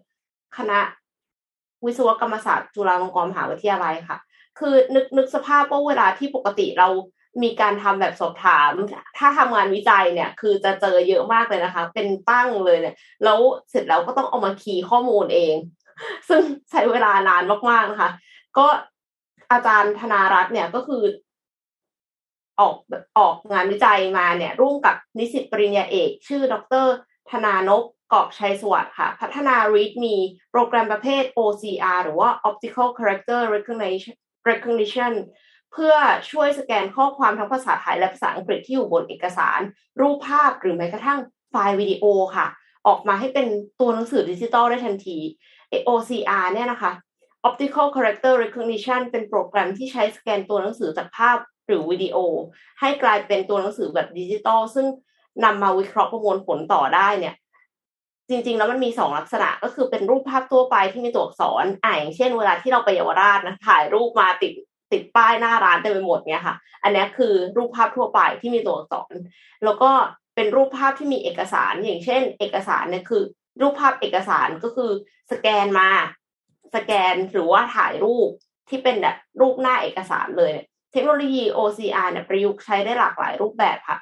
[0.58, 0.80] คณะ
[1.86, 4.18] วิศวกรรมศาสตร์จุฬาลงกรณ์มหาวิทยาลัยค่ะ
[4.60, 6.88] คือนึกนึกสภาพว่าเวลาที่ปกติเรา
[7.44, 8.72] มีการทำแบบสอบถาม
[9.18, 13.40] ถ้าทำงานวิจัยเนี่ย คือจะเจอเยอะมากเลยนะคะ เป็นตั้งเลยเนี่ย แล้ว
[13.70, 15.56] เสร็จแล้วก็ต้องเอามาคีย์ข้อมูลเอง
[16.30, 16.42] ซึ่ง
[16.72, 18.12] ใช้เวลานานมากๆนะคะ
[18.58, 18.68] ก็
[19.52, 21.04] อาจารย์ธนารัตน์เนี่ยก็คือ
[22.60, 22.76] ออก
[23.18, 26.86] ออกงานวิจัยมาเนี่ยร่วมกับนิสิตปริญญาเอก ชื่อ ดร
[27.32, 27.84] ธนานก
[28.14, 30.16] กอบชัยสวัสดิ์ค่ะ พัฒนา README
[30.52, 34.16] โปรแกรมประเภท OCR หรือว่า Optical Character Recognition
[34.50, 35.14] Recognition
[35.72, 35.96] เพื่อ
[36.32, 39.60] ช่วยสแกนข้อความทั้งภาษาไทยและภาษาอังกฤษที่อยู่บนเอกสาร
[40.02, 42.48] รูปภาพหรือแม้กระทั่งไฟล์วิดีโอค่ะ
[42.88, 43.48] ออกมาให้เป็น
[43.80, 45.18] ตัวหนังสือดิจิตอลได้ทันที
[45.88, 46.92] OCR เนี่ยนะคะ
[47.48, 51.38] Optical Character Recognition เป็นโปรแกรมที่ใช้สแกนตัวหนังสือจากภาพ
[51.68, 52.18] หรือวิดีโอ
[52.80, 54.88] ให้กลายเป็นตัวหนังสือแบบดิจิตอลซึ่ง
[55.44, 57.36] นำมาวิเคราะห์ประมวลผลต่อได้เนี่ย
[58.30, 64.54] จริง ๆ แล้วมันมีสองลักษณะก็คือเป็นรูปภาพทั่วไปที่มีตัวอักษรอ่าอย่างเช่นเวลาที่เราไปเยาวราชนะถ่ายรูปมาติด
[64.92, 69.14] ติดป้ายหน้าร้านเต็มไปหมดเนี่ยค่ะ อันนี้คือรูปภาพทั่วไปที่มีตัวอักษร
[69.64, 69.92] แล้วก็
[70.36, 73.24] เป็นรูปภาพที่มีเอกสารอย่างเช่น เอกสารเนี่ยคือ
[73.62, 74.92] รูปภาพเอกสารก็คือ
[75.32, 75.90] สแกนมา
[76.76, 78.30] สแกนหรือว่าถ่ายรูป
[78.70, 80.52] ที่เป็นแบบรูปหน้าเอกสารเลย
[80.94, 84.00] เทคโนโลยี OCR เนี่ยประยุกต์ใช้ได้หลากหลายรูปแบบค่ะ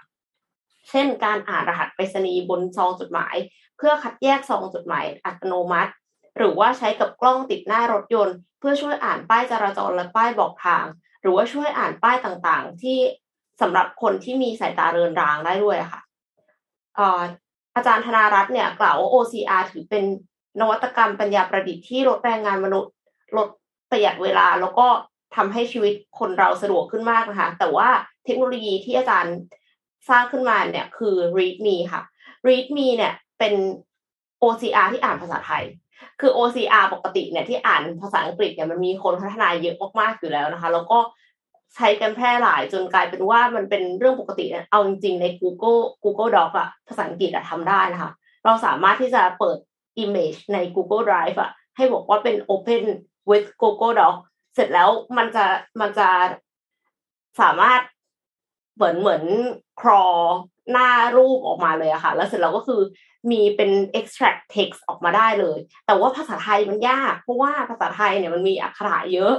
[0.90, 3.36] เช่น การอ่านรหัสไปรษณีย์บนซองจดหมาย
[3.78, 5.92] เพื่อคัดแยกซองจดหมายอัตโนมัติ
[6.38, 10.86] หรือว่าใช้กับกล้องติดหน้ารถยนต์ เพื่อช่วยอ่านป้ายจราจรและป้ายบอกทาง
[11.22, 12.98] หรือว่าช่วยอ่านป้ายต่างๆ ที่
[13.62, 16.02] สำหรับคนที่มีสายตาเรือนรางได้ด้วยค่ะ
[17.76, 20.04] อาจารย์ธนารัตน์เนี่ยกล่าวว่า OCR ถือเป็น
[20.60, 22.92] นวัตกรรมปัญญาประดิษฐ์ที่ลดแรงงานมนุษย์
[23.38, 23.48] ลด
[23.90, 24.88] ประหยัดเวลา แล้วก็
[25.36, 27.90] ทำให้ชีวิตคนเราสะดวกขึ้นมากนะคะ แต่ว่า
[28.26, 29.36] เทคโนโลยีที่อาจารย์
[30.10, 32.02] สร้างขึ้นมาเนี่ยคือ ReadMe ค่ะ
[32.48, 33.54] ReadMe เนี่ยเป็น
[34.44, 35.64] OCR ที่อ่านภาษาไทย
[36.20, 41.00] คือ OCR ปกติเนี่ยที่อ่านภาษาอังกฤษเนี่ยมันมีคนพัฒนาเยอะมากๆอยู่แล้วนะคะ แล้วก็
[41.76, 48.12] ใช้กันแพร่หลายจนกลายเป็นว่ามันเป็นเรื่องปกติเอาจริงๆใน Google Google Doc อะภาษาอังกฤษอะทำได้นะคะ
[48.46, 49.58] เราสามารถที่จะเปิด
[50.04, 52.84] image ใน Google Drive อะให้บอกว่าเป็น open
[53.30, 54.16] with Google Doc
[54.56, 55.46] เสร็จแล้วมันจะ
[55.82, 56.10] มันจะ
[57.42, 57.82] สามารถ
[58.76, 59.24] เหมือนเหมือน
[59.82, 60.04] ครอ
[60.72, 62.82] หน้ารูปออกมาเลยอะค่ะ แล้วเสร็จแล้วก็คือ
[63.32, 69.34] มีเป็น extract text ออกมาได้เลย แต่ว่าภาษาไทยมันยาก เพราะว่าภาษาไทยเนี่ยมันมีอักขระเยอะ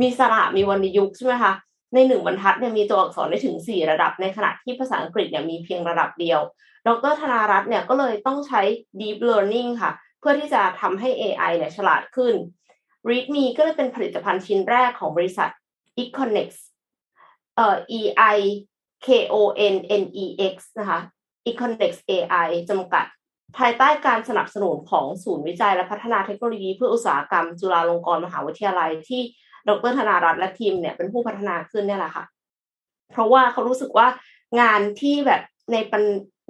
[0.00, 1.52] มีสระมีวรรณยุกต์ใช่ไหมคะ
[1.94, 6.40] ในหนึ่งบรรทัดเนี่ยมีตัวอักษรได้ถึงสี่ระดับ ในขณะที่ภาษาอังกฤษเนี่ยมีเพียงระดับเดียว
[6.86, 8.62] ดรธนารัตน์เนี่ยก็เลยต้องใช้
[9.00, 12.34] deep learning ค่ะ เพื่อที่จะทำให้ AI เนี่ยฉลาดขึ้น
[13.08, 15.50] ReadMe ก็เลยเป็นผลิตภัณฑ์ชิ้นแรกของบริษัท
[16.02, 16.48] Econex
[17.56, 18.00] เอ่อ E
[18.36, 18.38] I
[19.06, 19.34] K O
[19.74, 21.00] N N E X นะคะ
[21.46, 23.04] Econex AI จำกัด
[23.58, 29.20] ภายใต้การสนับสนุนของศูนย์วิจัยและพัฒนาเทคโนโลยีเพื่ออุตสาหกรรม จุฬาลงกรณ์มหาวิทยาลัยที่
[29.68, 32.24] ดรธนารัตน์และทีมเนี่ยเป็นผู้พัฒนาขึ้นเนี่ยแหละค่ะ
[33.12, 34.06] เพราะว่าเขารู้สึกว่า
[34.60, 35.42] งานที่แบบ
[35.72, 36.02] ในปัน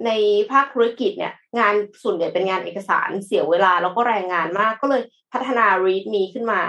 [0.05, 0.11] ใน
[0.51, 1.73] ภาคธุรกิจเนี่ยงาน
[2.03, 5.01] ส่วนใหญ่เป็นงานเอกสารเสียเวลาแล้วก็แรงงานมากก็เลย
[5.33, 6.61] พัฒนา README ขึ้นมา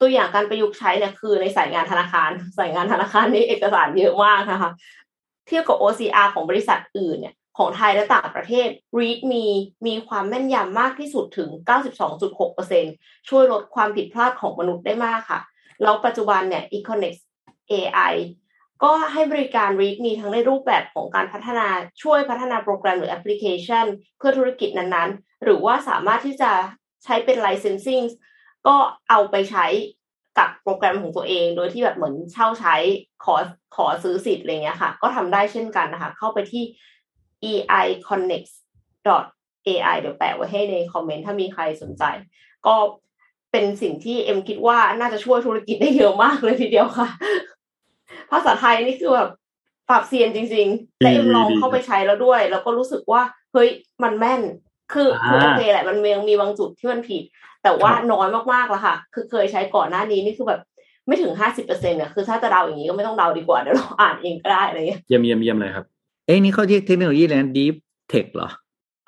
[0.00, 4.70] ตัวอย่างการประยุกต์ใช้เนี่ยคือในสายงานธนาคาร สายงานธนาคารนี่เอกสารเยอะมากนะคะ
[5.46, 9.46] เทียบกับ OCR ของบริษัทอื่นเนี่ยของไทยและต่างประเทศ README
[9.86, 11.48] มีความแม่นยำมากที่สุดถึง
[12.18, 15.40] 92.6%ช่วยลดความผิดพลาดของมนุษย์ได้มากค่ะ
[15.82, 17.14] แล้วปัจจุบันเนี่ย Econex
[17.70, 18.14] AI
[18.82, 21.68] ก็ให้บริการ Read มีทั้งในรูปแบบของการพัฒนา
[22.02, 23.86] ช่วยพัฒนาโปรแกรมหรือแอปพลิเคชัน
[24.18, 26.52] เพื่อธุรกิจนั้นๆ หรือว่าสามารถที่จะ
[27.04, 28.04] ใช้เป็น licensing
[28.66, 28.76] ก็
[29.10, 29.66] เอาไปใช้
[30.38, 32.74] กับโปรแกรมของตัวเอง โดยที่แบบเหมือนเช่าใช้
[33.24, 33.34] ขอ
[33.76, 36.64] ขอซื้อสิทธิ์อะไรเงี้ยค่ะ ก็ทำได้เช่นกันนะคะ เข้าไปที่
[37.52, 38.50] eiconnect
[39.66, 42.02] AI เดี๋ยวแปะไว้ให้ในคอมเมนต์ถ้ามีใครสนใจ
[42.66, 42.74] ก็
[43.52, 47.08] เป็นสิ่งที่เอ็มคิดว่าน่าจะช่วยธุรกิจได้เยอะมากเลยทีเดียวค่ะ
[48.30, 49.30] ภาษาไทยนี่คือแบบ
[49.88, 53.68] ปรับเซียนจริงๆแต่เอ็มลองเข้าไปใช้แล้วด้วย แล้วก็รู้สึกว่าเฮ้ย
[54.02, 54.42] มันแม่น
[54.92, 57.22] คือคือโอเคแหละมันยังมีบางจุดที่มันผิด
[57.62, 60.60] แต่ว่าน้อยมากๆแล้วค่ะ คือเคยใช้ก่อนหน้านี้นี่คือแบบ
[61.06, 65.86] ไม่ถึงห้าสิบเปอร์เซ็นต์เนี่ยคือถ้าจะเดาอย่างนี้ก็ไม่ต้องเดาดีกว่าเดี๋ยวเราอ่านเองก็ได้อะไรเงี้ยเยี่ยมเยี่ยมเยี่ยมเลยครับ
[66.26, 67.74] เอ้ยนี่เขาเรียกเทคโนโลยีอะไรนะ deep
[68.12, 68.48] tech เหรอ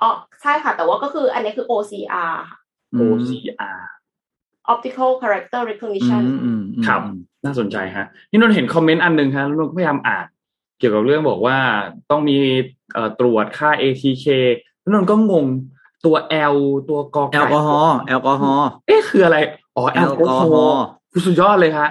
[0.03, 0.11] อ๋อ
[0.43, 2.59] ใช่ค่ะ แต่ว่าก็คืออันนี้คือ OCR ค่ะ
[2.99, 3.81] OCR
[4.73, 7.01] Optical Character อื Recognition มอืมอืมครับ
[7.45, 10.27] น่าสนใจฮะนี่นนท์เห็นคอมเมนต์อันหนึ่งฮะนนท์ก็พยายามอ่าน
[10.79, 11.59] เกี่ยวกับเรื่องบอกว่า
[12.11, 12.37] ต้องมี
[12.93, 14.27] เอ่อตรวจค่า ATK
[14.81, 15.47] แล้วนนท์ก็งง
[16.05, 16.17] ตัว
[16.55, 16.57] L
[16.89, 19.37] ตัวกอแอลกอฮอล์แอลกอฮอล์เอ๊ะคืออะไร
[19.77, 20.83] อ๋อแอลกอฮอล์
[21.13, 21.89] คือสุดยอดเลยฮะ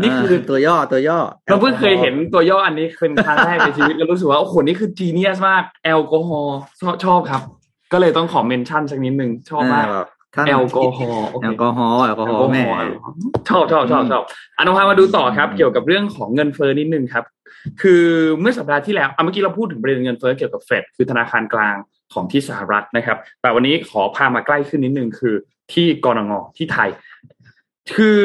[0.00, 7.42] นี่คือตัวย่อตัวย่อเราเพิ่งเคยเห็นตัวย่ออันนี้เป็นครั้งแรกในชีวิตแล้วรู้สึกว่าโอ้โหนี่คือ genius มากแอลกอฮอล์ชอบชอบครับ
[7.92, 10.08] ก็เลยต้องขอ mention สักนิดนึงชอบมากท่าน
[10.46, 12.62] แอลกอฮอล์โอเคแอลกอฮอล์แอลกอฮอล์แม่
[13.48, 14.22] ชอบชอบชอบชอบ
[14.58, 17.24] อนุพามาดูต่อครับ เกี่ยวกับเรื่องของเงินเฟ้อนิดนึงครับ
[17.82, 18.04] คือ
[18.40, 21.76] เมื่อสัปดาห์ที่แล้วอะเมื่อกี้เราพูดถึงประเด็นเงินเฟ้อเกี่ยวกับเฟดคือธนาคารกลาง
[22.12, 25.34] ของที่สหรัฐนะครับ แต่วันนี้ขอพามาใกล้ขึ้นนิดนึงคือ
[25.72, 26.88] ที่กรงงที่ไทย
[27.94, 28.22] คือ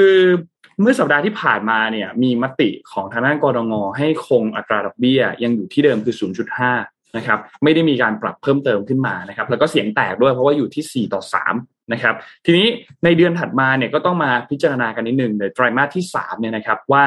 [0.82, 6.16] เมื่อสัปดาห์ที่ผ่านมาเนี่ย มีมติของทางด้านกรงงให้คงอัตราดอกเบี้ย ยังอยู่ที่เดิมคือ
[6.58, 11.22] 0.5 นะครับไม่ได้มีการปรับเพิ่มเติมขึ้นมานะครับแล้วก็เสียงแตกด้วยเพราะว่าอยู่ที่ 4 ต่อ
[11.55, 12.68] 3นะครับทีนี้
[13.03, 17.05] ในเดือนถัดมาเนี่ยก็ต้องมาพิจารณากันนิดหนึ่งในไตรมาสที่3เนี่ยนะครับว่า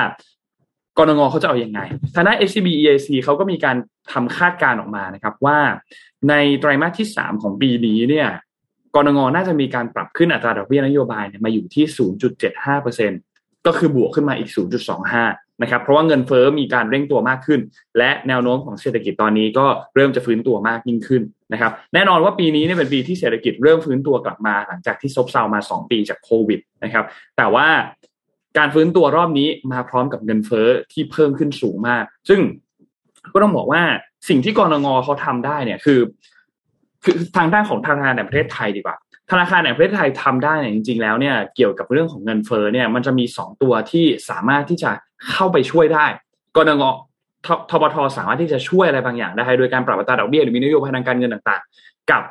[0.99, 1.81] กรงงเขาจะเอาอยัางไง
[2.15, 3.77] ทางด้าน SCB EAC เขาก็มีการ
[4.13, 5.59] ทำคาดการณ์ออกมานะครับว่า
[6.29, 8.29] ในไตรมาสที่ 3 ของปีนี้เนี่ย
[8.95, 11.85] กรงงน่าจะมีการปรับขึ้นอัตราดอกเบี้ยนโยบายเนี่ยมาอยู่ที่
[12.61, 13.36] 0.75%
[13.67, 14.51] ก็คือบวกขึ้นมาอีก
[15.07, 17.61] 0.25 นะครับ เพราะว่าเงินเฟ้อมีการเร่งตัวมากขึ้น
[17.99, 27.05] และแนวโน้มของเศรษฐกิจตอนนี้ก็เริ่มจะฟื้นตัวมากยิ่งขึ้นนะครับ แน่นอนว่าปีนี้เนี่ยเป็นปีที่เศรษฐกิจเริ่มฟื้นตัวกลับมา หลังจากที่ซบเซามา 2 ปีจากโควิดนะครับ
[27.37, 27.67] แต่ว่า
[28.59, 32.41] การฟื้นตัวรอบนี้มาพร้อมกับเงินเฟ้อที่เพิ่มขึ้นสูงมาก ซึ่ง
[33.33, 33.83] ก็ต้องบอกว่า
[34.29, 36.01] สิ่งที่กรงงเขาทำได้เนี่ยคือ
[37.05, 38.97] คือทางด้านของธนาคารแห่งประเทศไทยดีกว่า
[39.31, 44.91] ธนาคารแห่งประเทศไทยทำได้เนี่ยจริง ๆ แล้วเนี่ยเกี่ยวกับเรื่องของเงินเฟ้อเนี่ยมันจะมีสองตัวที่สามารถที่จะ
[45.31, 46.07] เข้าไปช่วยได้
[46.57, 46.85] กรง
[47.71, 52.23] ทบทสามารถที่จะช่วยอะไรบางอย่างได้โดยการปรับอัตราดอกเบี้ยหรือมีนโยบายทางการเงินต่างๆ กับ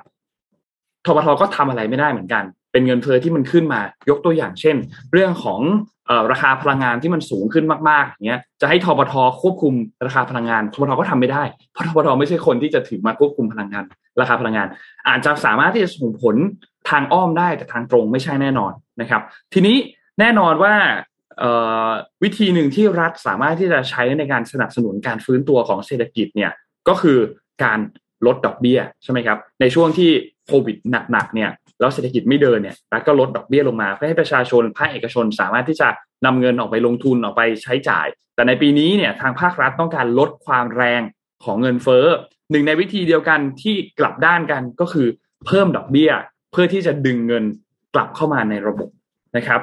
[1.06, 4.76] ทบทก็ทำอะไรไม่ได้เหมือนกัน เป็นเงินเฟ้อที่มันขึ้นมายกตัวอย่างเช่น
[5.12, 5.62] เรื่องของ
[6.32, 9.74] ราคาพลังงานที่มันสูงขึ้นมากๆอย่างเงี้ยจะให้ทบทควบคุม
[10.06, 13.84] ราคาพลังงานทบทก็ทำไม่ได้เพราะทบทไม่ใช่คนที่จะถือมาควบคุมพลังงาน
[14.22, 14.68] ราคาพลังงาน
[15.08, 16.36] อาจจะสามารถที่จะส่งผล
[16.90, 18.72] ทางอ้อมได้แต่ทางตรงไม่ใช่แน่นอน
[19.02, 19.22] นะครับ
[19.54, 19.78] ทีนี้
[20.20, 20.74] แน่นอนว่า
[22.24, 26.52] วิธีหนึ่งที่รัฐสามารถที่จะใช้ในการสนับสนุนการฟื้นตัวของเศรษฐกิจเนี่ย
[26.88, 27.18] ก็คือ
[27.64, 27.80] การ
[28.26, 30.12] ลดดอกเบี้ยใช่ไหมครับในช่วงที่
[30.48, 30.78] โควิด
[31.12, 35.90] หนักๆเนี่ยแล้วเศรษฐกิจไม่เดินเนี่ยรัฐก็ลดดอกเบี้ยลงมา เพื่อให้ประชาชนภาคเอกชนสามารถที่จะ
[36.26, 41.02] นำเงินออกไปลงทุนออกไปใช้จ่าย แต่ในปีนี้เนี่ยทางภาครัฐต้องการลดความแรง
[41.44, 42.06] ของเงินเฟ้อ
[42.52, 45.08] หนึ่งในวิธีเดียวกันที่กลับด้านกันก็คือ
[45.46, 46.12] เพิ่มดอกเบี้ย
[46.56, 47.44] พื่อที่จะดึงเงิน
[47.96, 48.90] กลับเข้ามาในระบบ
[49.38, 49.62] นะครับ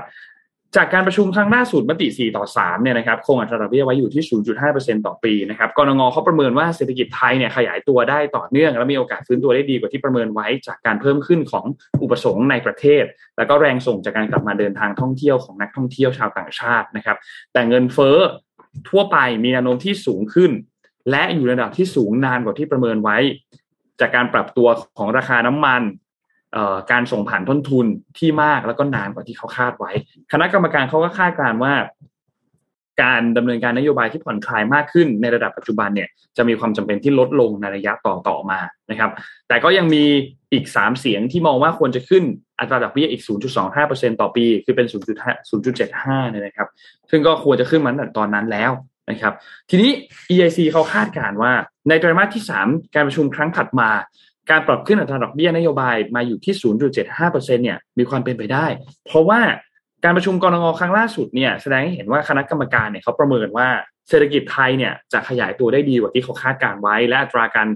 [0.76, 4.22] จากการประชุมครั้งล่าสุดมติ 4 ต่อ 3 เนี่ยนะครับคงอัตราดอกเบี้ยไว้อยู่ที่
[4.64, 11.64] 0.5%ต่อปีนะครับกรงงเขาประเมินว่าเศรษฐกิจไทยเนี่ยขยายตัวได้ต่อเนื่อง และมีโอกาสฟื้นตัวได้ดีกว่าที่ประเมินไว้ จากการเพิ่มขึ้นของ
[12.03, 13.05] อุปสงค์ในประเทศ
[13.36, 17.16] แล้วก็แรงส่งจากการกลับมาเดินทางท่องเที่ยวของนักท่องเที่ยวชาวต่างชาตินะครับ
[17.53, 18.16] แต่เงินเฟ้อ
[18.88, 20.51] ทั่วไปมีแนวโน้มที่สูงขึ้น
[21.11, 23.18] และอยู่ระดับที่สูงนานกว่าที่ประเมินไว้
[24.01, 24.68] จากการปรับตัว
[24.99, 25.82] ของราคาน้ำมัน
[26.90, 27.86] การส่งผ่านต้นทุน
[28.18, 29.90] ที่มากแล้วก็นานกว่าที่เขาคาดไว้
[30.32, 31.74] คณะกรรมการเขาก็คาดการว่า
[33.03, 39.11] การดำเนินการนโยบายที่ผ่อนคลายมากขึ้นในระดับปัจจุบันเนี่ยจะมีความจำเป็นที่ลดลงในระยะต่อต่อมานะครับ
[39.48, 40.05] แต่ก็ยังมี
[40.53, 42.24] อีกสามเสียงที่มองว่าควรจะขึ้น
[42.59, 43.22] อัตราดอกเบี้ยอีก
[43.70, 44.86] 0.25%ต่อปี คือเป็น
[45.59, 46.68] 0.75เนี่ยนะครับ
[47.11, 48.70] ซึ่งก็ควรจะขึ้นมาตั้งแต่ตอนนั้นแล้ว
[49.11, 49.34] นะครับ
[49.70, 49.90] ทีนี้
[50.32, 51.53] EIC เขาคาดการว่า
[51.88, 53.90] ในไตรมาสที่ 3 การประชุมครั้งถัดมา
[54.51, 56.55] การปรับขึ้นอัตราดอกเบี้ยนโยบายมาอยู่ที่
[57.05, 58.66] 0.75%เนี่ยมีความเป็นไปได้
[59.07, 59.40] เพราะว่า
[60.05, 63.68] การประชุมกรงงครั้งล่าสุดเนี่ยแสดงให้เห็นว่าคณะกรรมการเนี่ยเขาประเมินว่า
[64.09, 67.68] เศรษฐกิจไทยเนี่ยจะขยายตัวได้ดีกว่าที่เขาคาดการไว้ และอัตราการ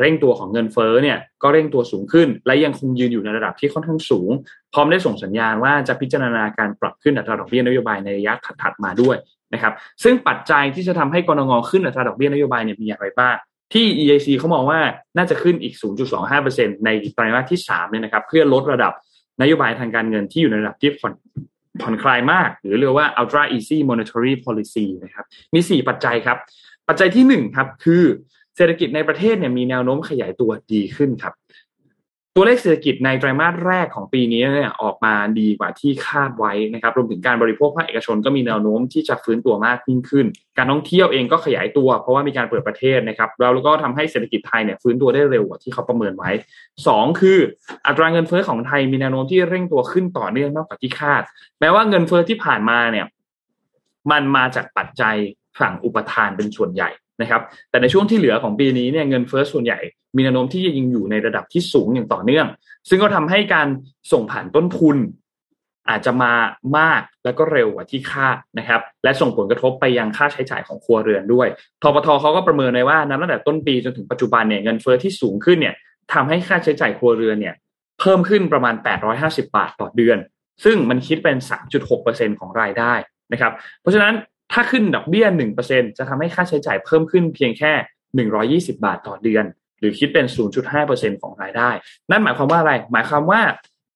[0.00, 4.30] เร่งตัวของเงินเฟ้อเนี่ยก็เร่งตัวสูงขึ้น และยังคงยืนอยู่ในระดับที่ค่อนข้างสูง
[4.72, 8.32] พร้อมได้ส่งสัญญาณว่าจะพิจารณาการปรับขึ้นอัตราดอกเบี้ยนโยบายในระยะ
[8.62, 9.16] ถัดๆมาด้วย
[9.54, 13.36] นะครับซึ่งปัจจัยที่จะทำให้กรงงขึ้นอัตราดอกเบี้ยนโยบายเนี่ยมีอย่างไรบ้าง
[13.72, 14.80] ที่ EIC เขามองว่า
[15.16, 15.74] น่าจะขึ้นอีก
[16.30, 18.92] 0.25%ในไตรมาสที่3เนี่ยนะครับ เพื่อลดระดับ
[19.40, 21.14] นโยบายทางการเงินที่อยู่ในระดับที่ผ่อน
[21.82, 26.38] ผ่อนคลายมาก หรือเรียกว่า ultra easy monetary policy นะครับ มี 4 ปัจจัยครับ
[26.88, 28.04] ปัจจัยที่1ครับคือ
[28.56, 31.34] เศรษฐกิจในประเทศเนี่ยมีแนวโน้มขยายตัวดีขึ้นครับ
[32.36, 40.26] ตัวเลขเศรษฐกิจในไตรมาสแรกของปีนี้เนี่ยออกมาดีกว่าที่คาดไว้นะครับรวมถึงการบริโภคภาคเอกชนก็มีแนวโน้มที่จะฟื้นตัวมากยิ่งขึ้น
[40.58, 46.30] การท่องเที่ยวเองก็ขยายตัว เพราะว่ามีการเปิดประเทศนะครับแล้วก็ทำให้เศรษฐกิจไทยเนี่ยฟื้นตัวได้เร็วกว่าที่เขาประเมินไว้
[46.76, 47.38] 2 คือ
[47.86, 51.22] อัตราเงินเฟ้อของไทยมีแนวโน้มที่เร่งตัวขึ้นต่อเนื่องมากกว่าที่คาด
[51.60, 53.06] แม้ว่าเงินเฟ้อที่ผ่านมาเนี่ย
[54.10, 55.16] มันมาจากปัจจัย
[55.60, 56.90] ฝั่งอุปทานเป็นส่วนใหญ่
[57.20, 57.40] นะครับ
[57.70, 59.78] แต่ในช่วงที่เหลือของปีนี้เนี่ยเงินเฟ้อส่วนใหญ่
[60.16, 62.46] มีแนวโน้มที่จะยังอยู่ในระดับที่สูงอย่างต่อเนื่อง
[62.88, 63.68] ซึ่งก็ทำให้การ
[64.12, 64.96] ส่งผ่านต้นทุน
[65.88, 66.32] อาจจะมา
[66.78, 71.48] มากแล้วก็เร็วกว่าที่คาดนะครับ และส่งผลกระทบไปยังค่าใช้จ่ายของครัวเรือนด้วย
[71.82, 75.74] ทบทเขาก็ประเมินไว้ว่านับตั้งแต่ต้นปีจนถึงปัจจุบันเนี่ยเงินเฟ้อที่สูงขึ้นเนี่ย
[76.12, 77.54] ทำให้ค่าใช้จ่ายครัวเรือนเนี่ย
[78.00, 78.74] เพิ่มขึ้นประมาณ
[79.14, 80.18] 850 บาทต่อเดือน
[80.64, 81.36] ซึ่งมันคิดเป็น
[81.88, 82.92] 3.6%ของรายได้
[83.32, 84.14] นะครับ เพราะฉะนั้น
[84.52, 85.26] ถ้าขึ้นดอกเบี้ย
[85.62, 87.72] 1%จะทำให้ค่าใช้จ่ายเพิ่มขึ้นเพียงแค่
[88.58, 89.44] 120 บาทต่อเดือน
[89.78, 90.26] หรือคิดเป็น
[90.74, 91.70] 0.5%ของรายได้
[92.10, 93.40] นั่นหมายความว่าอะไร หมายความว่า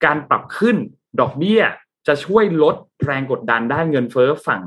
[0.05, 0.76] การปรับขึ้น
[1.20, 1.62] ดอกเบี้ย
[2.07, 4.62] จะช่วยลดแรงกดดันด้านเงินเฟ้อฝั่ง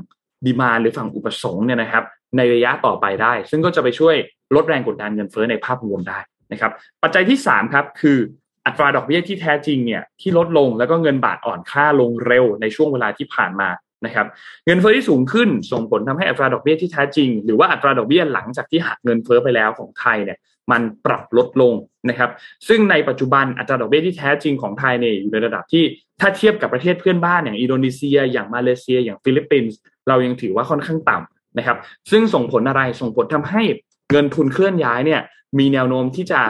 [0.46, 2.04] ดีมาหรือฝั่งอุปสงค์เนี่ยนะครับ
[2.36, 4.14] ในระยะต่อไปได้ ซึ่งก็จะไปช่วย
[4.54, 6.18] ลดแรงกดดันเงินเฟ้อในภาพรวมได้
[6.52, 6.72] นะครับ
[7.02, 8.18] ปัจจัยที่3ครับคือ
[8.66, 13.68] อัตราดอกเบี้ยที่แท้จริงเนี่ยที่ลดลงแล้วก็เงินบาทอ่อนค่าลงเร็วในช่วงเวลาที่ผ่านมา
[14.06, 14.26] นะครับ
[14.66, 20.38] เงินเฟ้อที่สูงขึ้นส่งผลทำให้อัตราดอกเบี้ยที่แท้จริง หรือว่าอัตราดอกเบี้ยหลังจากที่หักเงินเฟ้อไปแล้วของไทยเนี่ย
[20.72, 21.74] มันปรับลดลง
[22.08, 22.30] นะครับ
[22.68, 25.84] ซึ่งในปัจจุบันอัตราดอกเบี้ยที่แท้จริงของไทยเนี่ยอยู่ในระดับที่
[26.20, 29.78] ถ้าเทียบกับประเทศเพื่อนบ้านอย่างอินโดนีเซีย อย่างมาเลเซีย อย่างฟิลิปปินส์
[30.08, 31.76] เรายังถือว่าค่อนข้างต่ำนะครับ
[32.10, 33.62] ซึ่งส่งผลอะไรส่งผลทำให้
[34.10, 35.20] เงินทุนเคลื่อนย้ายเนี่ย
[35.58, 36.40] มีแนวโน้มที่จะ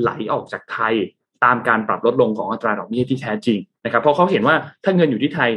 [0.00, 0.94] ไหลออกจากไทย
[1.44, 5.50] ตามการปรับลดลงของอัตราดอกเบี้ยที่แท้จริงนะครับเพราะเขาเห็นว่าถ้าเงินอยู่ที่ไทย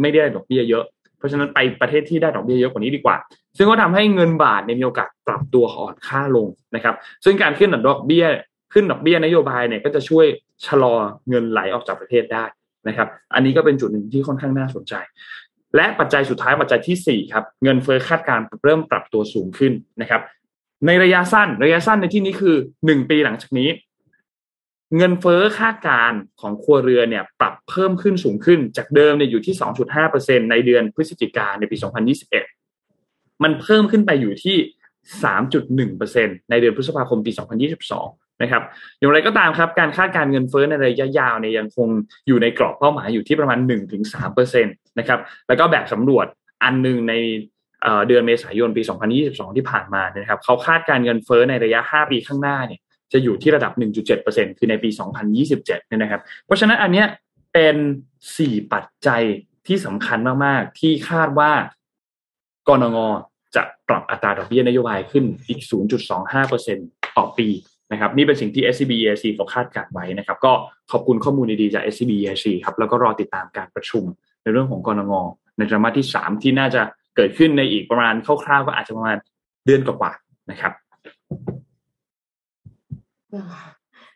[0.00, 0.84] ไม่ได้ดอกเบี้ยเยอะ
[1.18, 3.16] เพราะฉะนั้นไปประเทศที่ได้ดอกเบี้ยเยอะกว่านี้ดีกว่า
[3.56, 6.94] ซึ่งก็ทำให้เงินบาทในมีโอกาสปรับตัวอ่อนค่าลงนะครับ
[7.24, 8.26] ซึ่งการขึ้นดอกเบี้ย
[8.72, 10.26] ขึ้นดอกเบี้ยนโยบายเนี่ยก็จะช่วย
[10.66, 10.94] ชะลอ
[11.28, 12.44] เงินไหลออกจากประเทศได้
[12.88, 14.94] นะครับ อันนี้ก็เป็นจุดหนึ่งที่ค่อนข้างน่าสนใจ
[15.76, 20.20] และปัจจัยสุดท้ายปัจจัยที่4ครับเงินเฟ้อคาดการเริ่มปรับตัวสูงขึ้นนะครับ
[20.86, 23.68] ในระยะสั้นระยะสั้นในที่นี้คือ 1 ปีหลังจากนี้
[24.96, 29.54] เงินเฟ้อคาดการของครัวเรือนเนี่ยปรับเพิ่มขึ้นสูงขึ้นจากเดิมเนี่ยอยู่ที่
[30.02, 31.76] 2.5%ในเดือนพฤศจิกาในปี
[32.38, 34.56] 2021 มันเพิ่มขึ้นไปอยู่ที่
[35.32, 37.32] 3.1%ในเดือนพฤษภาคมปี
[37.86, 38.62] 2022 นะครับ
[38.98, 41.88] อย่างไรก็ตามครับ การคาดการเงินเฟ้อในระยะยาวเนี่ยยังคง
[42.26, 43.58] อยู่ในกรอบเป้าหมายอยู่ที่ประมาณ
[44.08, 46.26] 1-3%นะครับ แล้วก็แบบสำรวจ
[46.64, 47.14] อันหนึ่งใน
[48.08, 48.82] เดือนเมษายนปี
[49.20, 52.80] 2022 ที่ผ่านมานะครับ เขาคาดการเงินเฟ้อในระยะ 5 ปีข้างหน้าเนี่ย
[53.12, 53.72] จะอยู่ที่ระดับ
[54.14, 54.88] 1.7%คือในปี
[55.38, 57.06] 2027เนี่ยนะครับ เพราะฉะนั้นอันเนี้ย
[57.52, 57.76] เป็น
[58.24, 59.22] 4 ปัจจัย
[59.66, 61.52] ที่สำคัญมากๆ ที่คาดว่า
[62.68, 62.98] กรงง
[63.56, 65.60] จะปรับอัตราดอกเบี้ยนโยบายขึ้นอีก
[66.38, 67.48] 0.25%ต่อปี
[67.92, 70.52] นะครับนี่เป็นสิ่งที่ SCB EIC เขาคาดการไว้นะครับ ก็
[70.92, 74.04] ขอบคุณข้อมูลดีๆจาก SCB EIC ครับแล้วก็รอติดตามการประชุม
[74.42, 76.82] ในเรื่องของกรงงในไตรมาที่ 3 ที่น่าจะ
[77.16, 79.16] เกิดขึ้นในอีกประมาณคร่าวๆก็อาจจะประมาณ
[79.66, 80.72] เดือนกว่าๆนะครับ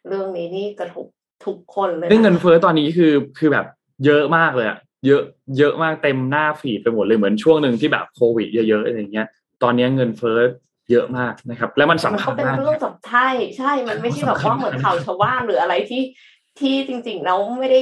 [0.09, 1.07] เรื่องนี้นี่กระทบ
[1.47, 3.67] ทุกคนเลยเรื่องเงินเฟ้อตอนนี้คือคือแบบ
[4.07, 5.23] เยอะมากเลยอะเยอะ
[5.59, 9.29] เยอะมากเต็มหน้าฟีดไปหมดเลยเหมือนช่วงหนึ่งที่แบบโควิดเยอะๆอะไรเงี้ย
[9.63, 10.39] ตอนนี้เงินเฟ้อ
[10.91, 16.03] เยอะมากนะครับ แล้วมันสำคัญมากมันเป็นเรื่องสำใช่ใช่ มันไม่ใช่แบบว่าเหมือนข่าวชาวบ้านหรืออะไรที่
[16.59, 17.81] ที่จริงๆเราไม่ได้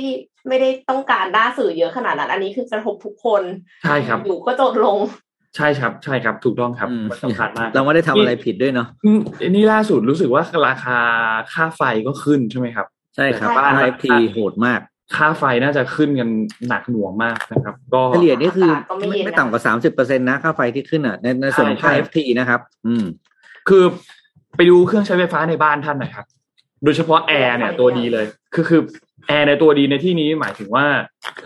[0.49, 3.43] ไม่ได้ต้องการด้าสื่อเยอะขนาดนั้น อันนี้คือกระทบทุกคน
[3.83, 4.99] ใช่ครับ อยู่ก็จดลง
[5.57, 6.89] ใช่ครับ ใช่ครับ ถูกต้องครับ
[7.25, 8.89] สำคัญมาก เราไม่ได้ทำอะไรผิดด้วยเนาะ
[9.49, 10.99] นี่ล่าสุดรู้สึกว่าราคา
[11.53, 12.87] ค่าไฟก็ขึ้นใช่ไหมครับ
[13.17, 14.81] ใช่ครับบ้านไอทีโหดมาก
[15.17, 16.29] ค่าไฟน่าจะขึ้นกัน
[16.69, 18.71] หนักหน่วงมากนะครับ ก็เฉลี่ยนี่คือ
[19.25, 23.05] ไม่ต่ำกว่าสามสิบเปอร์เซ็นต์นะ ค่าไฟที่ขึ้นอะ ในในส่วนของค่า Ft นะครับ อืม
[23.69, 23.85] คือ
[24.57, 26.27] ไปดูเครื่องใช้ไฟฟ้าในบ้านท่านหน่อยครับ
[26.85, 28.81] โดยเฉพาะแอร์เนี่ยตัวดีเลย คือคือ
[29.31, 30.87] แอร์ในตัวดีในที่นี้หมายถึงว่า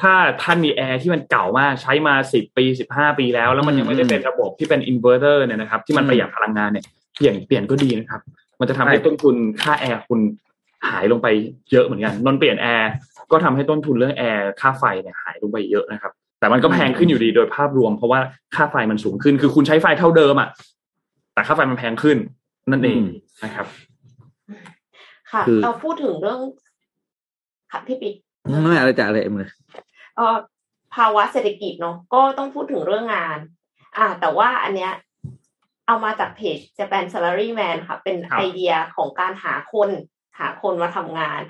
[0.01, 6.85] ถ้าท่านมีแอร์ที่มันเก่ามากใช้มาสิบปีสิบห้าปีแล้ว แล้วมันยังไม่ได้เป็นระบบที่เป็นอินเวอร์เตอร์เนี่ยนะครับ ที่มันประหยัดพลังงานเนี่ย
[7.17, 8.21] เปลี่ยนเปลี่ยนก็ดีนะครับ
[8.61, 10.21] มันจะทำให้ต้นทุนค่าแอร์คุณ
[10.89, 11.29] หายลงไป
[11.71, 12.91] เยอะเหมือนกันนนเปลี่ยนแอร์
[13.33, 18.21] ก็ทำให้ต้นทุนเรื่องแอร์ค่าไฟเนี่ยหายลงไปเยอะนะครับ แต่มันก็แพงขึ้นอยู่ดีโดยภาพรวม เพราะว่า
[18.55, 20.49] ค่าไฟมันสูงขึ้น คือคุณใช้ไฟเท่าเดิมอะ
[21.35, 22.17] แต่ค่าไฟมันแพงขึ้น
[22.71, 23.01] นั่นเอง
[23.45, 23.67] นะครับ
[25.33, 26.41] ค่ะเราพูดถึงเรื่อง
[27.75, 28.15] ค่ะพี่ปิ๊ก
[28.63, 29.51] ไม่อะไรจะอะไรเอ็มเลย
[30.17, 30.37] เออ
[30.95, 33.39] ภาวะเศรษฐกิจเนาะก็ต้องพูดถึงเรื่องงาน
[33.97, 34.93] อ่า แต่ว่าอันเนี้ย
[35.87, 39.91] เอามาจากเพจ Japan Salary Man ค่ะ เป็นไอเดียของการหาคน
[40.39, 41.41] หาคนมาทำงาน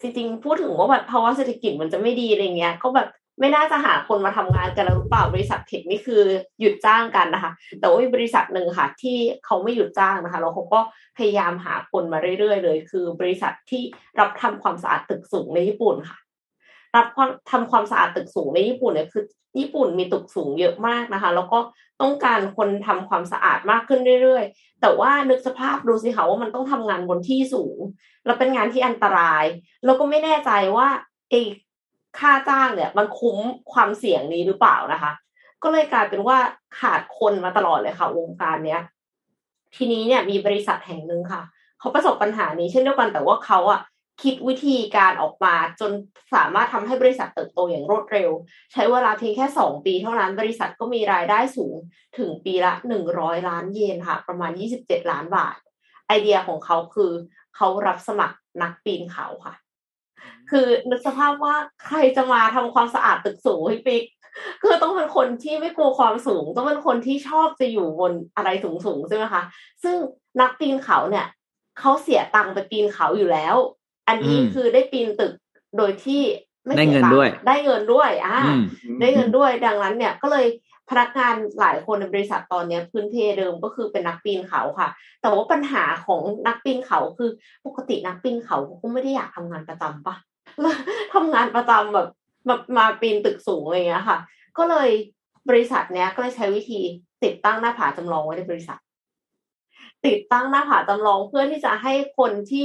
[0.00, 3.08] จริงๆ พูดถึงว่าแบบภาวะเศรษฐกิจมันจะไม่ดีอะไรเงี้ย ก็แบบ
[3.40, 6.22] ไม่น่าจะหาคนมาทำงานกันแล้วหรือเปล่าบริษัทเทคนี่คือ
[6.60, 10.80] หยุดจ้างกันนะคะ แต่ว่าบริษัทหนึ่งค่ะ ที่เขาไม่หยุดจ้างนะคะแล้วเขาก็
[11.18, 13.82] พยายามหาคนมาเรื่อยๆ เลย คือบริษัทที่
[14.20, 16.18] รับทำความสะอาดตึกสูงในญี่ปุ่นค่ะ
[16.96, 19.24] รับความทำความสะอาดตึกสูงในญี่ปุ่นเนี่ยคือ
[19.58, 21.58] ญี่ปุ่นมีตึกสูงเยอะมากนะคะ แล้วก็
[22.00, 27.78] ต้องการคนทำความสะอาดมากขึ้นเรื่อยๆ แต่ว่านึกสภาพดูสิคะว่ามันต้องทำงานบนที่สูง
[28.24, 29.44] แล้วเป็นงานที่อันตราย
[29.84, 30.88] แล้วก็ไม่แน่ใจว่า
[31.30, 31.40] ไอ้
[32.18, 33.38] ค่าจ้างเนี่ย มันคุ้ม
[33.72, 35.12] ความเสี่ยงนี้หรือเปล่านะคะ
[35.62, 36.38] ก็เลยกลายเป็นว่า
[36.78, 38.82] ขาดคนมาตลอดเลยค่ะ วงการเนี้ย
[39.76, 41.42] ทีนี้เนี่ยมีบริษัทแห่งหนึ่งค่ะ
[41.80, 43.80] เขาประสบปัญหานี้เช่นเดียวกันแต่ว่าเขาอะ
[44.22, 45.90] คิดวิธีการออกมาจน
[46.34, 48.30] สามารถทำให้บริษัทเติบโตอย่างรวดเร็ว
[48.72, 51.74] ใช้เวลาเพียงแค่สองปีเท่านั้น บริษัทก็มีรายได้สูง
[52.18, 55.56] ถึงปีละหนึ่งร้อยล้านเยนค่ะ ประมาณยี่สิบเจ็ดล้านบาท
[56.06, 57.12] ไอเดียของเขาคือ
[57.56, 59.54] เขารับสมัครนักปีนเขาค่ะ
[60.50, 64.04] คือนึกสภาพว่าใครจะมาทำความสะอาดตึกสูงให้ปิ๊ก
[64.62, 69.42] คือต้องเป็นคนที่ไม่กลัวความสูง ต้องเป็นคนที่ชอบจะอยู่บนอะไรสูงสูงใช่ไหมคะ
[69.82, 69.96] ซึ่ง
[70.40, 71.26] นักปีนเขาเนี่ย
[71.78, 73.56] เขาเสียตังค์ไปปีนเขาอยู่แล้ว
[74.08, 75.32] อันนี้คือได้ปีนตึก
[75.76, 76.22] โดยที่
[76.66, 78.62] ไม่ได้เสียเงินตังด้วยค์ได้เงินด้วยอ่าอืม
[79.00, 80.46] ได้เงินด้วยดังนั้นเนี่ยก็เลย
[80.90, 84.88] พนักงานหลายคนในบริษัทตอนเนี้ยพื้นเพเดิมก็คือเป็นนักปีนเขาค่ะ
[85.20, 87.30] แต่ว่าปัญหาของนักปีนเขาคือ
[87.66, 90.14] ปกตินักปีนเขาก็ไม่ได้อยากทำงานประจำปะ
[91.14, 92.08] ทำงานประจำแบบ
[92.48, 94.18] มามาปีนตึกสูงอะไรเงี้ยค่ะ
[94.58, 94.90] ก็เลย
[95.48, 96.80] บริษัทเนี้ยก็เลยใช้วิธี
[97.24, 98.78] ติดตั้งหน้าผาจำลองไว้ในบริษัท
[100.06, 102.64] ติดตั้งหน้าผาจำลองเพื่อที่จะให้คนที่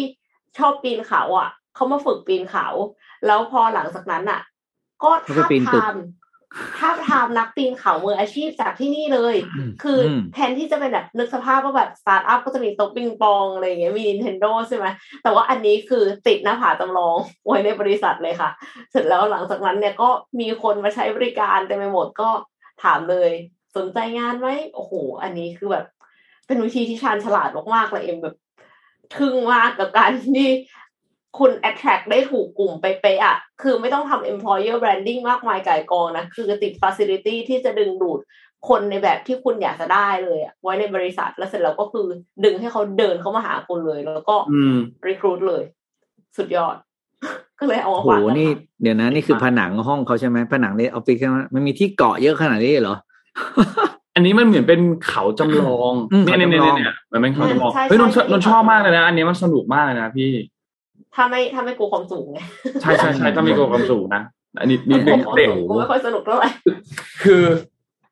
[0.58, 2.68] ชอบปีนเขาอะเขามาฝึกปีนเขา
[3.26, 4.42] แล้วพอหลังจากนั้นอะ
[5.04, 5.94] ก็เขาก็ท้าบปีนตึกทาม
[6.78, 9.36] ท้าบทามนักปีนเขามืออาชีพจากที่นี่เลย
[9.84, 14.86] คืออมแทนที่จะเป็นแบบนึกสภาพว่าแบบสตาร์ทอัพก็จะมีโต๊ะปิงปองอะไรอย่างเงี้ยมี Nintendo ใช่ไหม
[15.24, 18.50] แต่ว่าอันนี้คือติดหน้าผาจำลองไว้ในบริษัทเลยค่ะ
[18.92, 22.30] เสร็จแล้วหลังจากนั้นเนี่ยก็มีคนมาใช้บริการเต็มไปหมดก็
[22.84, 23.32] ถามเลย
[23.76, 24.94] สนใจงานไหมโอ้โห
[25.24, 25.86] อันนี้คือแบบ
[26.48, 28.36] เป็นวิธีที่ชาญฉลาดมากๆเลยเอ็มแบบ
[29.16, 30.48] ทึ่งมากกับการที่
[31.40, 38.20] คุณ attract ได้ถูกกลุ่มไปเป๊ะๆอะคือไม่ต้องทำ employer branding มากมายไก่ายกองนะ คือติด facility ที่จะดึงดูด
[38.70, 42.06] คนในแบบที่คุณอยากจะได้เลยอะไว้ในบริษัทแล้วเสร็จแล้วก็คือ
[42.46, 44.78] ดึงให้เขาเดินเข้ามาหาคุณเลย แล้วก็อืม
[45.08, 45.64] recruit เลย
[46.38, 46.76] สุดยอด
[47.60, 52.98] ก็เลยเอามาโหฝากกันี่ค่ะเดี๋ยวนะ นี่คือผนังห้องเขาใช่ไหมผนังในออฟฟิศใช่ไหมมันมีที่เกาะเยอะขนาดนี้เหรอ
[54.16, 60.30] อันนี้มันเหมือนเป็นเขาจำลองอืมเนี่ยเนี่ยเขาจำลองเนี่ยเนี่ยมันเป็นเขาจำลองใช่ใช่เฮ้ยนนท์ใช่นนท์ชอบมากเลยนะ อันนี้มันสนุกมากเลยนะพี่
[61.16, 62.40] ถ้าไม่ถ้าไม่กลัวความสูงไง
[62.82, 64.24] ใช่ใช่ใช่ถ้ามีความสูงนะ
[64.60, 66.50] อันนี้นิดนึงกลัวความเด็กสูงก็ไม่ค่อยสนุกเท่าไหร่
[67.24, 67.44] คือ